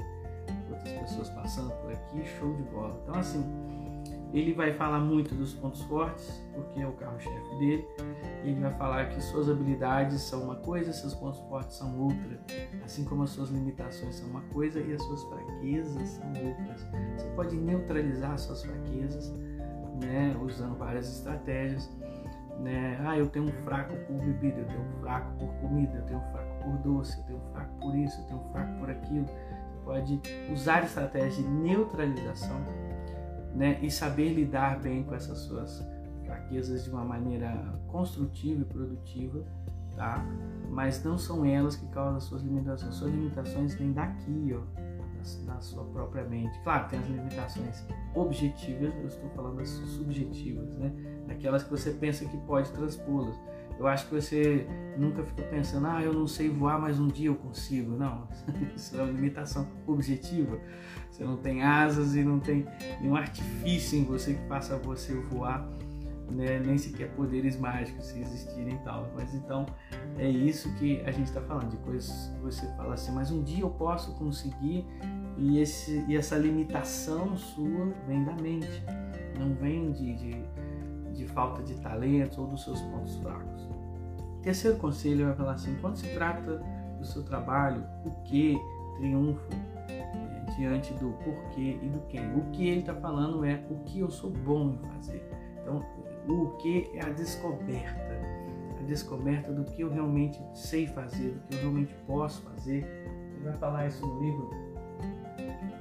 outras 0.71 0.93
pessoas 0.93 1.29
passando 1.31 1.71
por 1.81 1.91
aqui, 1.91 2.23
show 2.39 2.55
de 2.55 2.63
bola. 2.63 2.97
Então, 3.03 3.15
assim, 3.15 3.43
ele 4.33 4.53
vai 4.53 4.73
falar 4.73 4.99
muito 4.99 5.33
dos 5.33 5.53
pontos 5.53 5.81
fortes, 5.83 6.43
porque 6.53 6.81
é 6.81 6.87
o 6.87 6.91
carro-chefe 6.93 7.55
dele. 7.59 7.87
Ele 8.43 8.59
vai 8.59 8.71
falar 8.73 9.09
que 9.09 9.21
suas 9.21 9.49
habilidades 9.49 10.21
são 10.21 10.43
uma 10.43 10.55
coisa, 10.55 10.91
seus 10.91 11.13
pontos 11.13 11.39
fortes 11.41 11.77
são 11.77 11.97
outra, 11.99 12.39
assim 12.83 13.05
como 13.05 13.23
as 13.23 13.29
suas 13.29 13.49
limitações 13.49 14.15
são 14.15 14.29
uma 14.29 14.41
coisa 14.53 14.79
e 14.79 14.93
as 14.93 15.01
suas 15.01 15.23
fraquezas 15.23 16.09
são 16.09 16.27
outras. 16.27 16.87
Você 17.17 17.29
pode 17.35 17.55
neutralizar 17.55 18.37
suas 18.37 18.63
fraquezas, 18.63 19.33
né, 20.01 20.35
usando 20.41 20.77
várias 20.77 21.09
estratégias. 21.09 21.89
Né? 22.59 22.99
Ah, 23.05 23.17
eu 23.17 23.27
tenho 23.27 23.45
um 23.45 23.53
fraco 23.63 23.95
por 24.07 24.17
bebida, 24.17 24.59
eu 24.59 24.65
tenho 24.65 24.81
um 24.81 24.99
fraco 24.99 25.31
por 25.37 25.47
comida, 25.61 25.93
eu 25.95 26.05
tenho 26.05 26.19
um 26.19 26.31
fraco 26.31 26.63
por 26.63 26.77
doce, 26.79 27.17
eu 27.19 27.23
tenho 27.25 27.39
um 27.39 27.53
fraco 27.53 27.79
por 27.79 27.95
isso, 27.95 28.19
eu 28.19 28.25
tenho 28.25 28.39
um 28.39 28.51
fraco 28.51 28.79
por 28.79 28.89
aquilo 28.89 29.27
pode 29.87 30.19
usar 30.51 30.83
estratégias 30.83 31.37
de 31.37 31.43
neutralização 31.43 32.61
né, 33.57 33.79
e 33.81 33.89
saber 33.89 34.33
lidar 34.33 34.79
bem 34.79 35.03
com 35.03 35.15
essas 35.15 35.39
suas 35.39 35.83
fraquezas 36.23 36.83
de 36.83 36.91
uma 36.91 37.03
maneira 37.03 37.51
construtiva 37.87 38.61
e 38.61 38.65
produtiva, 38.65 39.43
tá? 39.95 40.23
Mas 40.69 41.03
não 41.03 41.17
são 41.17 41.43
elas 41.43 41.75
que 41.75 41.87
causam 41.87 42.17
as 42.17 42.25
suas 42.25 42.43
limitações. 42.43 42.93
Suas 42.93 43.11
limitações 43.11 43.73
vêm 43.73 43.93
daqui, 43.93 44.55
ó, 44.55 44.61
da, 45.47 45.59
sua 45.59 45.83
própria 45.85 46.23
mente. 46.25 46.59
Claro, 46.63 46.87
tem 46.87 46.99
as 46.99 47.07
limitações 47.07 47.83
objetivas, 48.13 48.93
eu 48.95 49.07
estou 49.07 49.29
falando 49.31 49.57
das 49.57 49.69
subjetivas, 49.69 50.77
né? 50.77 50.93
Daquelas 51.27 51.63
que 51.63 51.71
você 51.71 51.89
pensa 51.91 52.25
que 52.25 52.37
pode 52.45 52.71
transpô-las 52.73 53.35
eu 53.79 53.87
acho 53.87 54.07
que 54.07 54.15
você 54.15 54.67
nunca 54.97 55.23
ficou 55.23 55.45
pensando, 55.45 55.87
ah, 55.87 56.01
eu 56.01 56.11
não 56.11 56.25
sei 56.25 56.49
voar, 56.49 56.79
mas 56.79 56.99
um 56.99 57.07
dia 57.07 57.27
eu 57.27 57.35
consigo. 57.35 57.95
Não, 57.95 58.27
isso 58.75 58.97
é 58.97 59.03
uma 59.03 59.11
limitação 59.11 59.67
objetiva. 59.85 60.59
Você 61.11 61.23
não 61.23 61.37
tem 61.37 61.63
asas 61.63 62.15
e 62.15 62.23
não 62.23 62.39
tem 62.39 62.65
nenhum 62.99 63.15
artifício 63.15 63.99
em 63.99 64.03
você 64.03 64.33
que 64.33 64.47
faça 64.47 64.77
você 64.77 65.13
voar, 65.15 65.67
né? 66.31 66.59
nem 66.59 66.77
sequer 66.77 67.09
poderes 67.11 67.57
mágicos 67.57 68.07
se 68.07 68.19
existirem 68.19 68.75
e 68.75 68.79
tal. 68.79 69.11
Mas 69.15 69.33
então 69.33 69.65
é 70.17 70.27
isso 70.27 70.73
que 70.75 71.01
a 71.01 71.11
gente 71.11 71.27
está 71.27 71.41
falando, 71.41 71.69
de 71.69 71.77
coisas 71.77 72.31
que 72.33 72.41
você 72.41 72.65
fala 72.75 72.95
assim, 72.95 73.11
mas 73.11 73.31
um 73.31 73.43
dia 73.43 73.61
eu 73.61 73.69
posso 73.69 74.15
conseguir 74.15 74.85
e, 75.37 75.59
esse, 75.59 76.03
e 76.07 76.15
essa 76.15 76.35
limitação 76.35 77.37
sua 77.37 77.93
vem 78.07 78.23
da 78.23 78.33
mente, 78.33 78.83
não 79.37 79.53
vem 79.53 79.91
de, 79.91 80.15
de 80.15 80.45
de 81.17 81.25
falta 81.25 81.63
de 81.63 81.73
talento 81.75 82.39
ou 82.39 82.47
dos 82.47 82.63
seus 82.63 82.79
pontos 82.81 83.15
fracos. 83.17 83.67
Terceiro 84.43 84.77
conselho 84.77 85.25
vai 85.25 85.35
falar 85.35 85.53
assim: 85.53 85.75
quando 85.81 85.97
se 85.97 86.07
trata 86.13 86.63
do 86.97 87.05
seu 87.05 87.23
trabalho, 87.23 87.83
o 88.05 88.11
que 88.23 88.57
triunfa 88.97 89.41
é, 89.89 90.55
diante 90.55 90.93
do 90.93 91.11
porquê 91.23 91.79
e 91.81 91.89
do 91.89 91.99
quem. 92.07 92.21
O 92.35 92.41
que 92.51 92.67
ele 92.67 92.81
está 92.81 92.93
falando 92.93 93.43
é 93.43 93.65
o 93.69 93.75
que 93.83 93.99
eu 93.99 94.09
sou 94.09 94.29
bom 94.29 94.77
em 94.81 94.87
fazer. 94.89 95.27
Então, 95.61 95.83
o 96.29 96.49
que 96.57 96.91
é 96.93 97.03
a 97.03 97.09
descoberta, 97.09 98.21
a 98.79 98.83
descoberta 98.83 99.51
do 99.51 99.63
que 99.63 99.81
eu 99.81 99.91
realmente 99.91 100.39
sei 100.53 100.87
fazer, 100.87 101.31
do 101.31 101.39
que 101.47 101.55
eu 101.55 101.61
realmente 101.61 101.93
posso 102.05 102.41
fazer. 102.43 102.85
Ele 103.35 103.43
vai 103.43 103.53
falar 103.53 103.87
isso 103.87 104.05
no 104.05 104.21
livro 104.21 104.49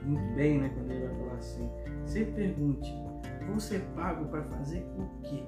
muito 0.03 0.35
bem, 0.35 0.59
né? 0.59 0.71
Quando 0.75 0.91
ele 0.91 1.07
vai 1.07 1.17
falar 1.17 1.35
assim: 1.35 1.71
sempre 2.07 2.33
pergunte 2.33 3.06
vou 3.47 3.61
ser 3.61 3.81
pago 3.95 4.27
para 4.27 4.43
fazer 4.43 4.87
o 4.97 5.09
quê? 5.23 5.43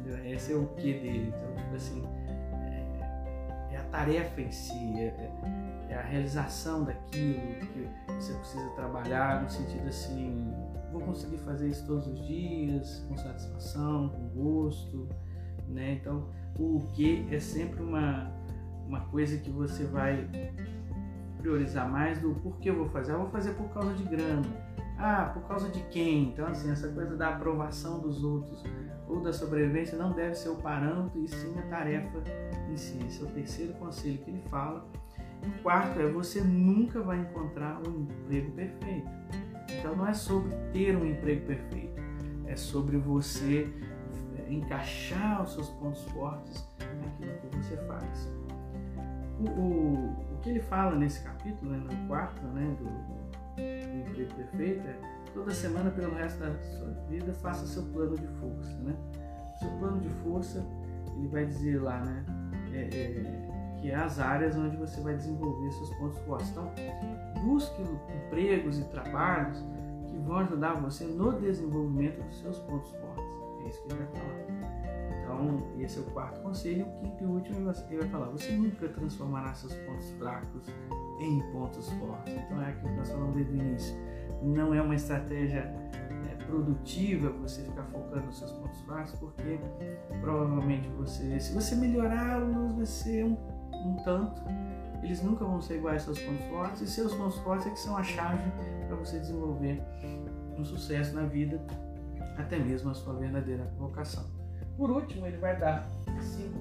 Entendeu? 0.00 0.24
Esse 0.26 0.52
é 0.52 0.56
o 0.56 0.66
quê 0.74 0.94
dele. 0.94 1.32
Então, 1.34 1.56
tipo 1.56 1.74
assim, 1.74 2.02
é, 2.62 3.74
é 3.74 3.76
a 3.76 3.84
tarefa 3.84 4.40
em 4.40 4.50
si, 4.50 4.94
é, 4.98 5.04
é, 5.06 5.90
é, 5.90 5.94
a 5.94 6.02
realização 6.02 6.84
daquilo 6.84 7.40
que 7.72 7.88
você 8.14 8.32
precisa 8.34 8.68
trabalhar 8.70 9.42
no 9.42 9.50
sentido 9.50 9.88
assim, 9.88 10.52
vou 10.92 11.00
conseguir 11.02 11.38
fazer 11.38 11.68
isso 11.68 11.86
todos 11.86 12.06
os 12.06 12.26
dias, 12.26 13.04
com 13.08 13.16
satisfação, 13.16 14.08
com 14.08 14.28
gosto, 14.28 15.08
né? 15.68 15.92
Então, 15.92 16.28
o 16.58 16.80
que 16.94 17.26
é 17.30 17.40
sempre 17.40 17.82
uma, 17.82 18.30
uma 18.86 19.00
coisa 19.06 19.38
que 19.38 19.50
você 19.50 19.84
vai 19.84 20.28
priorizar 21.38 21.90
mais 21.90 22.20
do 22.20 22.34
porquê 22.36 22.70
eu 22.70 22.76
vou 22.76 22.88
fazer. 22.88 23.12
Eu 23.12 23.18
vou 23.18 23.30
fazer 23.30 23.52
por 23.54 23.68
causa 23.70 23.92
de 23.94 24.04
grana 24.04 24.42
ah, 24.98 25.30
por 25.34 25.42
causa 25.48 25.68
de 25.68 25.80
quem? 25.84 26.28
Então, 26.28 26.46
assim, 26.46 26.70
essa 26.70 26.88
coisa 26.88 27.16
da 27.16 27.30
aprovação 27.30 28.00
dos 28.00 28.22
outros 28.22 28.62
ou 29.08 29.20
da 29.20 29.32
sobrevivência 29.32 29.98
não 29.98 30.12
deve 30.12 30.34
ser 30.34 30.48
o 30.48 30.56
parâmetro 30.56 31.20
e 31.22 31.28
sim 31.28 31.58
a 31.58 31.62
tarefa 31.62 32.22
em 32.70 32.76
si. 32.76 32.98
Esse 33.06 33.22
é 33.22 33.24
o 33.24 33.28
terceiro 33.28 33.72
conselho 33.74 34.18
que 34.18 34.30
ele 34.30 34.42
fala. 34.48 34.86
O 35.44 35.62
quarto 35.62 35.98
é 35.98 36.08
você 36.08 36.40
nunca 36.40 37.02
vai 37.02 37.18
encontrar 37.18 37.80
um 37.86 38.02
emprego 38.02 38.52
perfeito. 38.52 39.10
Então, 39.78 39.96
não 39.96 40.06
é 40.06 40.14
sobre 40.14 40.54
ter 40.72 40.96
um 40.96 41.04
emprego 41.04 41.46
perfeito, 41.46 42.00
é 42.46 42.54
sobre 42.54 42.96
você 42.98 43.68
é, 44.38 44.52
encaixar 44.52 45.42
os 45.42 45.54
seus 45.54 45.68
pontos 45.70 46.04
fortes 46.12 46.64
naquilo 46.78 47.32
que 47.40 47.56
você 47.56 47.76
faz. 47.86 48.32
O, 49.40 49.48
o, 49.48 50.34
o 50.34 50.38
que 50.42 50.50
ele 50.50 50.60
fala 50.60 50.94
nesse 50.94 51.22
capítulo, 51.24 51.72
né, 51.72 51.78
no 51.78 52.08
quarto, 52.08 52.42
né, 52.48 52.76
do, 52.78 53.21
o 53.58 54.10
emprego 54.10 54.34
perfeito 54.34 54.86
é 54.86 54.96
toda 55.34 55.52
semana 55.52 55.90
pelo 55.90 56.14
resto 56.14 56.40
da 56.40 56.54
sua 56.62 56.90
vida, 57.08 57.32
faça 57.34 57.66
seu 57.66 57.82
plano 57.84 58.16
de 58.16 58.26
força, 58.26 58.76
né? 58.78 58.94
Seu 59.58 59.70
plano 59.78 60.00
de 60.00 60.08
força, 60.08 60.64
ele 61.16 61.28
vai 61.28 61.46
dizer 61.46 61.80
lá, 61.82 62.00
né? 62.04 62.24
É, 62.72 62.80
é, 62.80 63.52
que 63.80 63.90
é 63.90 63.94
as 63.96 64.18
áreas 64.20 64.56
onde 64.56 64.76
você 64.76 65.00
vai 65.00 65.14
desenvolver 65.16 65.70
seus 65.72 65.92
pontos 65.94 66.18
fortes. 66.20 66.50
Então, 66.50 66.70
busque 67.44 67.82
empregos 68.26 68.78
e 68.78 68.84
trabalhos 68.84 69.58
que 70.06 70.16
vão 70.18 70.38
ajudar 70.38 70.74
você 70.74 71.04
no 71.04 71.32
desenvolvimento 71.40 72.22
dos 72.22 72.38
seus 72.38 72.58
pontos 72.60 72.90
fortes. 72.92 73.24
É 73.64 73.68
isso 73.68 73.82
que 73.82 73.92
ele 73.92 74.04
vai 74.04 74.20
falar. 74.20 74.62
Então, 75.20 75.80
esse 75.80 75.98
é 75.98 76.02
o 76.02 76.04
quarto 76.12 76.40
conselho. 76.42 76.86
O 76.86 77.00
quinto 77.00 77.24
e 77.24 77.26
último, 77.26 77.72
ele 77.90 78.00
vai 78.00 78.08
falar: 78.08 78.26
você 78.26 78.52
nunca 78.52 78.88
transformará 78.88 79.52
seus 79.54 79.74
pontos 79.74 80.10
fracos 80.12 80.66
em 81.22 81.40
pontos 81.52 81.88
fortes. 81.92 82.34
Então, 82.34 82.60
é 82.62 82.70
aquilo 82.70 82.88
que 82.90 82.98
nós 82.98 83.10
falamos 83.10 83.34
desde 83.34 83.52
o 83.52 83.56
início. 83.56 83.96
Não 84.42 84.74
é 84.74 84.82
uma 84.82 84.94
estratégia 84.94 85.72
é, 86.30 86.44
produtiva 86.44 87.30
você 87.30 87.62
ficar 87.62 87.84
focando 87.84 88.26
nos 88.26 88.38
seus 88.38 88.50
pontos 88.52 88.80
fracos, 88.82 89.12
porque 89.12 89.60
provavelmente 90.20 90.88
você, 90.90 91.38
se 91.38 91.52
você 91.54 91.76
melhorá-los, 91.76 92.72
vai 92.74 92.86
ser 92.86 93.24
um, 93.24 93.36
um 93.84 93.96
tanto. 94.04 94.42
Eles 95.02 95.22
nunca 95.22 95.44
vão 95.44 95.60
ser 95.60 95.78
iguais 95.78 96.06
aos 96.06 96.18
seus 96.18 96.28
pontos 96.28 96.46
fortes, 96.46 96.80
e 96.82 96.86
seus 96.86 97.14
pontos 97.14 97.38
fortes 97.38 97.66
é 97.66 97.70
que 97.70 97.78
são 97.78 97.96
a 97.96 98.02
chave 98.02 98.50
para 98.86 98.96
você 98.96 99.18
desenvolver 99.18 99.82
um 100.56 100.64
sucesso 100.64 101.14
na 101.14 101.22
vida, 101.22 101.60
até 102.36 102.58
mesmo 102.58 102.90
a 102.90 102.94
sua 102.94 103.14
verdadeira 103.14 103.64
vocação. 103.78 104.24
Por 104.76 104.90
último, 104.90 105.26
ele 105.26 105.38
vai 105.38 105.58
dar 105.58 105.90
cinco 106.20 106.58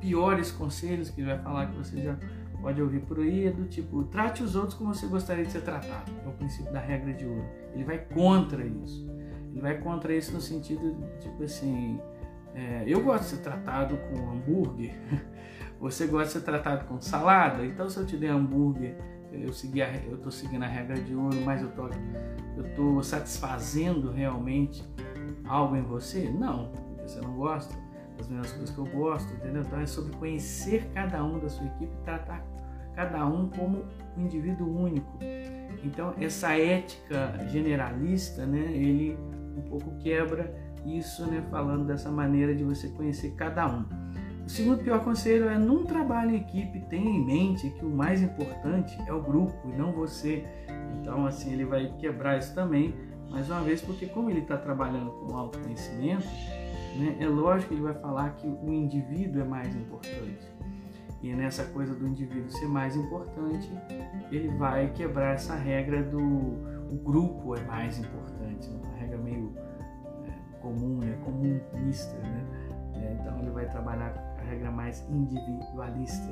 piores 0.00 0.50
conselhos 0.50 1.10
que 1.10 1.20
ele 1.20 1.28
vai 1.28 1.38
falar 1.38 1.66
que 1.68 1.76
você 1.76 2.02
já 2.02 2.16
pode 2.62 2.80
ouvir 2.80 3.00
por 3.00 3.18
aí, 3.18 3.46
é 3.46 3.50
do 3.50 3.66
tipo, 3.66 4.04
trate 4.04 4.42
os 4.42 4.54
outros 4.54 4.74
como 4.74 4.94
você 4.94 5.06
gostaria 5.06 5.44
de 5.44 5.50
ser 5.50 5.62
tratado. 5.62 6.10
É 6.24 6.28
o 6.28 6.32
princípio 6.32 6.72
da 6.72 6.80
regra 6.80 7.12
de 7.12 7.26
ouro. 7.26 7.44
Ele 7.74 7.84
vai 7.84 7.98
contra 7.98 8.64
isso. 8.64 9.10
Ele 9.50 9.60
vai 9.60 9.78
contra 9.78 10.14
isso 10.14 10.32
no 10.32 10.40
sentido, 10.40 10.96
tipo 11.20 11.42
assim, 11.42 12.00
é, 12.54 12.84
eu 12.86 13.02
gosto 13.02 13.24
de 13.24 13.28
ser 13.30 13.42
tratado 13.42 13.98
com 13.98 14.30
hambúrguer, 14.30 14.94
você 15.78 16.06
gosta 16.06 16.26
de 16.26 16.32
ser 16.32 16.40
tratado 16.40 16.86
com 16.86 16.98
salada, 17.00 17.64
então 17.66 17.90
se 17.90 17.98
eu 17.98 18.06
te 18.06 18.16
der 18.16 18.30
hambúrguer, 18.30 18.96
eu 19.30 19.48
estou 19.48 20.30
seguindo 20.30 20.62
a 20.62 20.66
regra 20.66 20.94
de 20.94 21.14
ouro, 21.14 21.38
mas 21.44 21.60
eu 21.60 21.70
tô, 21.72 21.88
eu 22.56 22.74
tô 22.74 23.02
satisfazendo 23.02 24.10
realmente 24.10 24.82
algo 25.44 25.76
em 25.76 25.82
você? 25.82 26.30
Não, 26.30 26.72
você 27.02 27.20
não 27.20 27.34
gosta 27.34 27.74
das 28.16 28.28
mesmas 28.28 28.52
coisas 28.52 28.70
que 28.70 28.78
eu 28.78 28.86
gosto, 28.86 29.32
entendeu? 29.34 29.62
Então 29.62 29.80
é 29.80 29.86
sobre 29.86 30.16
conhecer 30.16 30.88
cada 30.94 31.24
um 31.24 31.38
da 31.38 31.48
sua 31.48 31.66
equipe 31.66 31.92
e 31.92 32.04
tratar 32.04 32.44
cada 32.94 33.26
um 33.26 33.48
como 33.48 33.84
um 34.16 34.22
indivíduo 34.22 34.68
único. 34.68 35.18
Então 35.84 36.14
essa 36.20 36.56
ética 36.56 37.34
generalista, 37.48 38.46
né, 38.46 38.72
ele 38.72 39.18
um 39.56 39.62
pouco 39.62 39.96
quebra 39.98 40.52
isso, 40.84 41.26
né, 41.26 41.42
falando 41.50 41.84
dessa 41.84 42.10
maneira 42.10 42.54
de 42.54 42.64
você 42.64 42.88
conhecer 42.88 43.34
cada 43.36 43.66
um. 43.66 43.84
O 44.44 44.48
segundo 44.48 44.82
pior 44.82 45.04
conselho 45.04 45.48
é 45.48 45.56
num 45.56 45.84
trabalho 45.84 46.32
em 46.32 46.36
equipe 46.36 46.80
tenha 46.88 47.08
em 47.08 47.24
mente 47.24 47.70
que 47.70 47.84
o 47.84 47.90
mais 47.90 48.20
importante 48.20 48.98
é 49.06 49.12
o 49.12 49.22
grupo 49.22 49.54
e 49.68 49.72
não 49.76 49.92
você. 49.92 50.44
Então 51.00 51.26
assim 51.26 51.52
ele 51.52 51.64
vai 51.64 51.92
quebrar 51.98 52.38
isso 52.38 52.54
também, 52.54 52.94
mais 53.30 53.48
uma 53.48 53.60
vez 53.60 53.80
porque 53.80 54.06
como 54.06 54.30
ele 54.30 54.40
está 54.40 54.56
trabalhando 54.56 55.10
com 55.12 55.36
autoconhecimento, 55.36 56.26
né, 56.98 57.16
é 57.20 57.26
lógico 57.26 57.68
que 57.68 57.74
ele 57.74 57.82
vai 57.82 57.94
falar 57.94 58.30
que 58.30 58.46
o 58.46 58.72
indivíduo 58.72 59.42
é 59.42 59.44
mais 59.44 59.74
importante. 59.74 60.52
E 61.22 61.32
nessa 61.34 61.64
coisa 61.66 61.94
do 61.94 62.06
indivíduo 62.06 62.50
ser 62.50 62.66
mais 62.66 62.96
importante, 62.96 63.70
ele 64.30 64.48
vai 64.56 64.90
quebrar 64.92 65.34
essa 65.34 65.54
regra 65.54 66.02
do 66.02 66.18
o 66.20 66.96
grupo 66.96 67.56
é 67.56 67.60
mais 67.64 67.98
importante, 67.98 68.68
uma 68.68 68.96
regra 68.96 69.16
meio 69.16 69.54
é, 70.26 70.58
comum, 70.60 71.00
é 71.02 71.12
comunista, 71.24 72.14
né? 72.18 72.44
É, 72.96 73.16
então 73.18 73.38
ele 73.38 73.50
vai 73.50 73.66
trabalhar 73.66 74.12
a 74.38 74.42
regra 74.42 74.70
mais 74.70 75.08
individualista. 75.08 76.28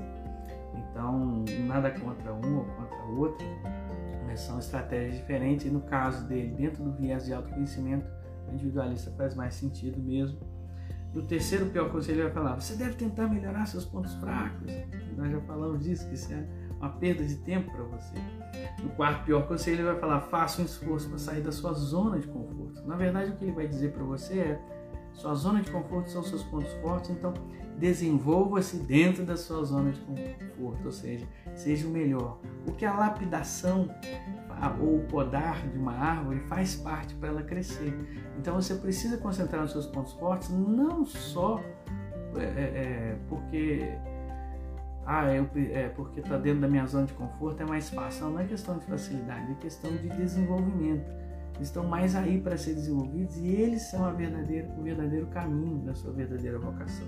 Então, 0.75 1.45
nada 1.67 1.91
contra 1.93 2.35
um 2.35 2.59
ou 2.59 2.65
contra 2.65 3.05
o 3.07 3.19
outro, 3.21 3.47
mas 4.27 4.41
são 4.41 4.59
estratégias 4.59 5.15
diferentes. 5.15 5.67
E 5.67 5.71
no 5.71 5.81
caso 5.81 6.27
dele, 6.29 6.55
dentro 6.55 6.85
do 6.85 6.93
viés 6.93 7.25
de 7.25 7.33
autoconhecimento, 7.33 8.07
o 8.49 8.53
individualista 8.53 9.11
faz 9.13 9.35
mais 9.35 9.55
sentido 9.55 9.99
mesmo 9.99 10.39
no 11.15 11.23
terceiro 11.23 11.67
pior 11.67 11.91
conselho, 11.91 12.17
ele 12.17 12.23
vai 12.25 12.33
falar: 12.33 12.61
você 12.61 12.77
deve 12.77 12.95
tentar 12.95 13.29
melhorar 13.29 13.67
seus 13.67 13.85
pontos 13.85 14.15
fracos. 14.15 14.71
Nós 15.17 15.31
já 15.31 15.41
falamos 15.41 15.83
disso, 15.83 16.07
que 16.09 16.15
isso 16.15 16.33
é 16.33 16.47
uma 16.79 16.91
perda 16.91 17.25
de 17.25 17.37
tempo 17.37 17.71
para 17.71 17.85
você. 17.85 18.15
No 18.83 18.91
quarto 18.91 19.25
pior 19.25 19.47
conselho, 19.47 19.77
ele 19.77 19.91
vai 19.91 19.99
falar: 19.99 20.21
faça 20.21 20.63
um 20.63 20.65
esforço 20.65 21.09
para 21.09 21.19
sair 21.19 21.43
da 21.43 21.53
sua 21.53 21.73
zona 21.73 22.19
de 22.19 22.27
conforto. 22.27 22.87
Na 22.87 22.97
verdade, 22.97 23.31
o 23.31 23.37
que 23.37 23.45
ele 23.45 23.53
vai 23.53 23.67
dizer 23.67 23.93
para 23.93 24.05
você 24.05 24.39
é: 24.39 24.61
sua 25.13 25.35
zona 25.35 25.61
de 25.61 25.71
conforto 25.71 26.11
são 26.11 26.23
seus 26.23 26.43
pontos 26.43 26.73
fortes, 26.75 27.11
então 27.11 27.35
desenvolva-se 27.77 28.77
dentro 28.79 29.25
da 29.25 29.37
sua 29.37 29.65
zona 29.65 29.91
de 29.91 30.01
conforto, 30.01 30.87
ou 30.87 30.93
seja, 30.93 31.27
seja 31.55 31.87
o 31.87 31.91
melhor. 31.91 32.39
Porque 32.65 32.85
a 32.85 32.95
lapidação 32.95 33.89
ou 34.81 34.99
o 34.99 35.05
podar 35.05 35.67
de 35.69 35.79
uma 35.79 35.93
árvore 35.93 36.41
faz 36.41 36.77
parte 36.77 37.15
para 37.15 37.31
ela 37.31 37.43
crescer. 37.43 37.95
Então 38.39 38.55
você 38.55 38.75
precisa 38.75 39.17
concentrar 39.17 39.63
nos 39.63 39.73
seus 39.73 39.87
pontos 39.87 40.13
fortes, 40.15 40.51
não 40.51 41.05
só 41.05 41.61
é, 42.37 42.43
é, 42.43 42.45
é 42.45 43.19
porque 43.29 43.99
ah, 45.07 45.33
eu, 45.35 45.49
é 45.57 45.89
porque 45.89 46.21
está 46.21 46.37
dentro 46.37 46.61
da 46.61 46.69
minha 46.69 46.87
zona 46.87 47.07
de 47.07 47.13
conforto 47.15 47.63
é 47.63 47.67
mais 47.67 47.91
fácil. 47.91 48.27
Não, 48.27 48.33
não 48.35 48.41
é 48.41 48.45
questão 48.45 48.79
de 48.79 48.87
facilidade, 48.87 49.51
é 49.51 49.55
questão 49.57 49.91
de 49.91 50.09
desenvolvimento. 50.09 51.11
Estão 51.61 51.85
mais 51.85 52.17
aí 52.17 52.41
para 52.41 52.57
ser 52.57 52.75
desenvolvidos 52.75 53.37
e 53.37 53.47
eles 53.47 53.83
são 53.83 54.05
a 54.05 54.11
verdadeira, 54.11 54.69
o 54.79 54.83
verdadeiro 54.83 55.27
caminho 55.27 55.79
da 55.81 55.95
sua 55.95 56.13
verdadeira 56.13 56.59
vocação. 56.59 57.07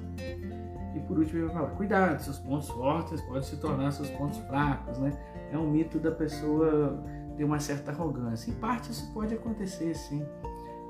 E 0.94 1.00
por 1.00 1.18
último, 1.18 1.38
ele 1.38 1.46
vai 1.46 1.54
falar: 1.54 1.70
cuidado, 1.70 2.20
seus 2.20 2.38
pontos 2.38 2.68
fortes 2.68 3.20
podem 3.22 3.42
se 3.42 3.56
tornar 3.56 3.92
seus 3.92 4.10
pontos 4.10 4.38
fracos, 4.40 4.98
né? 4.98 5.12
É 5.50 5.56
um 5.56 5.70
mito 5.70 5.98
da 5.98 6.10
pessoa 6.10 7.02
ter 7.36 7.44
uma 7.44 7.58
certa 7.58 7.90
arrogância. 7.90 8.50
Em 8.50 8.54
parte 8.54 8.90
isso 8.90 9.10
pode 9.12 9.34
acontecer, 9.34 9.94
sim. 9.94 10.24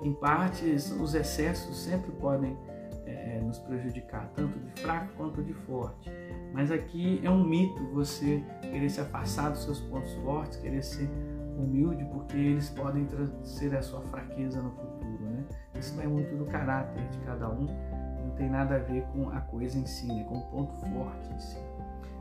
Em 0.03 0.13
parte 0.13 0.65
os 0.65 1.15
excessos 1.15 1.85
sempre 1.85 2.11
podem 2.13 2.57
é, 3.07 3.41
nos 3.41 3.59
prejudicar, 3.59 4.29
tanto 4.35 4.59
de 4.59 4.81
fraco 4.81 5.13
quanto 5.17 5.43
de 5.43 5.53
forte. 5.53 6.11
Mas 6.53 6.71
aqui 6.71 7.21
é 7.23 7.31
um 7.31 7.45
mito 7.45 7.83
você 7.93 8.43
querer 8.61 8.91
se 8.91 9.01
afastar 9.01 9.51
dos 9.51 9.63
seus 9.63 9.81
pontos 9.81 10.13
fortes, 10.15 10.59
querer 10.59 10.83
ser 10.83 11.09
humilde, 11.63 12.05
porque 12.13 12.37
eles 12.37 12.71
podem 12.71 13.07
ser 13.43 13.75
a 13.77 13.83
sua 13.83 14.01
fraqueza 14.03 14.61
no 14.63 14.71
futuro. 14.71 15.25
Né? 15.25 15.45
Isso 15.79 15.95
vai 15.97 16.07
muito 16.07 16.37
do 16.37 16.45
caráter 16.47 17.07
de 17.09 17.19
cada 17.19 17.49
um, 17.49 17.67
não 18.25 18.31
tem 18.37 18.51
nada 18.51 18.77
a 18.77 18.79
ver 18.79 19.03
com 19.13 19.31
a 19.31 19.41
coisa 19.41 19.79
em 19.79 19.87
si, 19.87 20.07
né? 20.07 20.25
com 20.29 20.39
o 20.39 20.43
ponto 20.47 20.75
forte 20.75 21.33
em 21.33 21.39
si. 21.39 21.59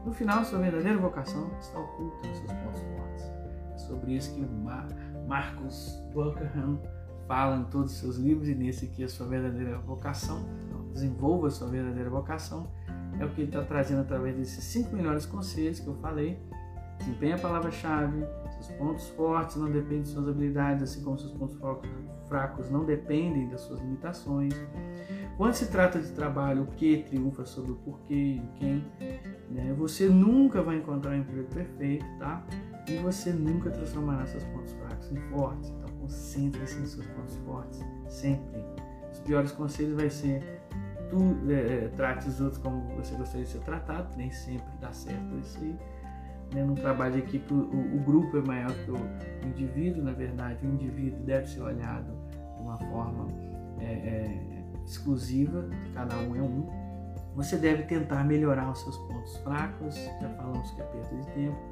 No 0.06 0.12
final, 0.12 0.44
sua 0.44 0.60
verdadeira 0.60 0.98
vocação 0.98 1.52
está 1.60 1.80
oculta 1.80 2.28
nos 2.28 2.38
seus 2.38 2.52
pontos 2.52 2.82
fortes 2.82 3.42
sobre 3.82 4.14
isso 4.14 4.34
que 4.34 4.42
o 4.42 5.28
Marcos 5.28 6.02
Buckingham 6.14 6.80
fala 7.28 7.58
em 7.58 7.64
todos 7.66 7.94
os 7.94 8.00
seus 8.00 8.18
livros 8.18 8.48
e 8.48 8.56
nesse 8.56 8.86
aqui 8.86 9.04
a 9.04 9.10
sua 9.10 9.28
verdadeira 9.28 9.78
vocação, 9.80 10.46
desenvolva 10.94 11.48
a 11.48 11.50
sua 11.50 11.68
verdadeira 11.68 12.10
vocação, 12.10 12.70
é 13.20 13.26
o 13.26 13.30
que 13.30 13.42
ele 13.42 13.50
está 13.50 13.62
trazendo 13.62 14.02
através 14.02 14.36
desses 14.36 14.64
cinco 14.64 14.96
melhores 14.96 15.26
conselhos 15.26 15.80
que 15.80 15.88
eu 15.88 15.96
falei. 15.96 16.42
Desempenhe 16.98 17.34
a 17.34 17.38
palavra-chave, 17.38 18.26
seus 18.62 18.78
pontos 18.78 19.08
fortes 19.10 19.56
não 19.56 19.72
dependem 19.72 20.02
de 20.02 20.10
suas 20.10 20.28
habilidades, 20.28 20.84
assim 20.84 21.04
como 21.04 21.18
seus 21.18 21.32
pontos 21.32 21.58
fracos 22.28 22.70
não 22.70 22.86
dependem 22.86 23.50
das 23.50 23.62
suas 23.62 23.80
limitações. 23.80 24.54
Quando 25.38 25.54
se 25.54 25.72
trata 25.72 26.00
de 26.00 26.12
trabalho, 26.12 26.64
o 26.64 26.68
que 26.68 27.04
triunfa 27.04 27.46
sobre 27.46 27.72
o 27.72 27.76
porquê 27.76 28.14
e 28.14 28.42
quem, 28.56 28.86
né? 29.50 29.74
você 29.78 30.08
nunca 30.08 30.62
vai 30.62 30.78
encontrar 30.78 31.12
um 31.12 31.20
emprego 31.20 31.48
perfeito, 31.54 32.06
tá? 32.20 32.46
E 32.88 32.98
você 32.98 33.32
nunca 33.32 33.72
transformará 33.72 34.26
seus 34.26 34.44
pontos 34.46 34.74
fracos 34.74 35.12
em 35.12 35.18
fortes. 35.32 35.70
Então 35.70 35.96
concentre-se 35.98 36.80
nos 36.80 36.92
seus 36.92 37.06
pontos 37.08 37.36
fortes, 37.38 37.80
sempre. 38.08 38.64
Os 39.12 39.20
piores 39.20 39.52
conselhos 39.52 39.96
vai 39.96 40.10
ser 40.10 40.62
tu 41.10 41.38
é, 41.52 41.90
trate 41.90 42.28
os 42.30 42.40
outros 42.40 42.62
como 42.62 42.82
você 42.96 43.14
gostaria 43.16 43.46
de 43.46 43.52
ser 43.52 43.60
tratado, 43.60 44.16
nem 44.16 44.32
sempre 44.32 44.72
dá 44.80 44.92
certo 44.94 45.38
isso 45.40 45.60
aí. 45.60 45.78
Né? 46.54 46.64
No 46.64 46.76
trabalho 46.76 47.14
de 47.14 47.20
equipe, 47.20 47.54
o, 47.54 47.58
o, 47.58 48.00
grupo 48.00 48.38
é 48.38 48.42
maior 48.42 48.72
que 48.72 48.92
o 48.92 48.98
indivíduo, 49.48 50.04
na 50.04 50.12
verdade, 50.12 50.66
o 50.66 50.70
indivíduo 50.70 51.20
deve 51.24 51.48
ser 51.48 51.62
olhado 51.62 52.12
de 52.56 52.62
uma 52.62 52.78
forma 52.78 53.28
é, 53.80 53.86
é, 53.86 54.64
exclusiva, 54.86 55.70
cada 55.94 56.18
um 56.18 56.36
é 56.36 56.42
um. 56.42 56.68
Você 57.36 57.58
deve 57.58 57.84
tentar 57.84 58.26
melhorar 58.26 58.70
os 58.72 58.82
seus 58.82 58.98
pontos 58.98 59.38
fracos, 59.38 59.96
já 59.96 60.30
falamos 60.36 60.70
que 60.72 60.82
é 60.82 60.86
perda 60.86 61.16
de 61.16 61.28
tempo 61.28 61.72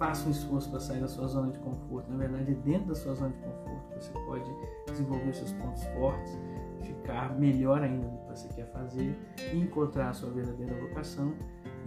faça 0.00 0.26
um 0.26 0.30
esforço 0.30 0.70
para 0.70 0.80
sair 0.80 0.98
da 0.98 1.06
sua 1.06 1.28
zona 1.28 1.52
de 1.52 1.58
conforto. 1.58 2.10
Na 2.10 2.16
verdade, 2.16 2.54
dentro 2.54 2.88
da 2.88 2.94
sua 2.94 3.14
zona 3.14 3.30
de 3.30 3.36
conforto 3.36 3.94
você 3.94 4.12
pode 4.24 4.50
desenvolver 4.86 5.34
seus 5.34 5.52
pontos 5.52 5.84
fortes, 5.88 6.38
ficar 6.82 7.38
melhor 7.38 7.82
ainda 7.82 8.06
no 8.06 8.18
que 8.18 8.28
você 8.30 8.48
quer 8.48 8.72
fazer 8.72 9.14
encontrar 9.52 10.08
a 10.08 10.12
sua 10.14 10.30
verdadeira 10.30 10.74
vocação. 10.80 11.34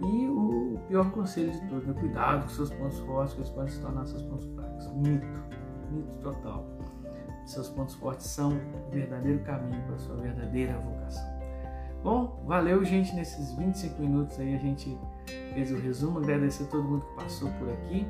E 0.00 0.28
o 0.28 0.78
pior 0.88 1.10
conselho 1.12 1.52
de 1.52 1.60
todos, 1.68 1.86
né? 1.86 1.94
cuidado 1.94 2.42
com 2.42 2.48
seus 2.48 2.70
pontos 2.70 2.98
fortes, 3.00 3.34
que 3.34 3.40
eles 3.40 3.50
podem 3.50 3.70
se 3.70 3.80
tornar 3.80 4.06
seus 4.06 4.22
pontos 4.22 4.46
fracos. 4.54 4.92
Mito, 4.94 5.26
mito 5.90 6.18
total. 6.18 6.66
seus 7.46 7.68
pontos 7.68 7.94
fortes 7.94 8.26
são 8.26 8.52
o 8.52 8.90
verdadeiro 8.90 9.38
caminho 9.40 9.82
para 9.84 9.94
a 9.94 9.98
sua 9.98 10.16
verdadeira 10.16 10.76
vocação. 10.78 11.34
Bom, 12.02 12.44
valeu, 12.46 12.84
gente. 12.84 13.14
Nesses 13.14 13.54
25 13.56 14.02
minutos 14.02 14.38
aí 14.38 14.54
a 14.54 14.58
gente 14.58 14.98
fez 15.54 15.72
o 15.72 15.76
resumo. 15.78 16.18
Agradecer 16.18 16.64
a 16.64 16.66
todo 16.66 16.82
mundo 16.82 17.06
que 17.06 17.22
passou 17.22 17.50
por 17.52 17.70
aqui. 17.70 18.06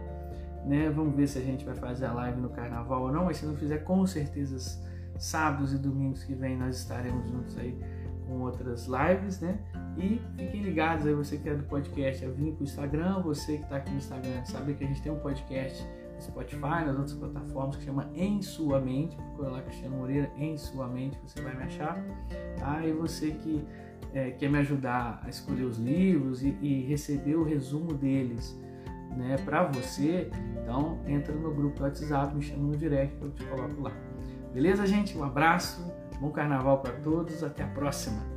Né? 0.65 0.91
Vamos 0.91 1.15
ver 1.15 1.29
se 1.29 1.39
a 1.39 1.43
gente 1.43 1.65
vai 1.65 1.77
fazer 1.77 2.07
a 2.07 2.13
live 2.13 2.41
no 2.41 2.49
carnaval 2.49 3.03
ou 3.03 3.13
não. 3.13 3.27
Mas 3.27 3.37
se 3.37 3.47
não 3.47 3.55
fizer, 3.55 3.79
com 3.85 4.05
certeza, 4.05 4.83
sábados 5.17 5.73
e 5.73 5.79
domingos 5.79 6.25
que 6.25 6.35
vem 6.35 6.57
nós 6.57 6.77
estaremos 6.77 7.31
juntos 7.31 7.57
aí 7.57 7.79
com 8.27 8.41
outras 8.41 8.87
lives, 8.87 9.41
né? 9.41 9.59
E 9.97 10.21
fiquem 10.37 10.63
ligados 10.63 11.07
aí, 11.07 11.15
você 11.15 11.37
que 11.37 11.49
é 11.49 11.55
do 11.55 11.63
podcast, 11.65 12.25
é 12.25 12.29
vir 12.29 12.53
para 12.53 12.61
o 12.61 12.65
Instagram, 12.65 13.21
você 13.23 13.59
que 13.59 13.63
está 13.63 13.77
aqui 13.77 13.91
no 13.91 13.97
Instagram, 13.97 14.45
sabe 14.45 14.75
que 14.75 14.85
a 14.85 14.87
gente 14.87 15.01
tem 15.03 15.13
um 15.13 15.19
podcast 15.21 15.87
no 16.15 16.21
Spotify, 16.21 16.85
nas 16.85 16.97
outras 16.97 17.15
plataformas 17.15 17.77
que 17.77 17.85
chama 17.85 18.11
Em 18.15 18.43
Sua 18.43 18.81
Mente, 18.81 19.17
procura 19.17 19.51
lá 19.51 19.63
Cristiano 19.63 19.97
Moreira, 19.97 20.31
Em 20.37 20.57
Sua 20.57 20.89
Mente, 20.89 21.19
você 21.23 21.41
vai 21.41 21.57
me 21.57 21.63
achar, 21.63 22.05
tá? 22.59 22.85
E 22.85 22.93
você 22.93 23.31
que 23.31 23.65
é, 24.13 24.31
quer 24.33 24.51
me 24.51 24.59
ajudar 24.59 25.21
a 25.25 25.29
escolher 25.29 25.65
os 25.65 25.79
livros 25.79 26.43
e, 26.43 26.57
e 26.61 26.83
receber 26.83 27.37
o 27.37 27.45
resumo 27.45 27.95
deles, 27.95 28.59
né, 29.17 29.37
para 29.45 29.63
você, 29.65 30.29
então 30.61 30.99
entra 31.07 31.33
no 31.33 31.55
grupo 31.55 31.79
do 31.79 31.85
WhatsApp, 31.85 32.35
me 32.35 32.43
chama 32.43 32.65
no 32.65 32.77
direct 32.77 33.17
que 33.17 33.23
eu 33.23 33.31
te 33.31 33.45
coloco 33.45 33.81
lá. 33.81 33.93
Beleza, 34.53 34.87
gente? 34.87 35.17
Um 35.17 35.23
abraço, 35.23 35.85
bom 36.21 36.31
carnaval 36.31 36.81
para 36.81 36.93
todos, 36.95 37.43
até 37.45 37.63
a 37.63 37.69
próxima! 37.69 38.34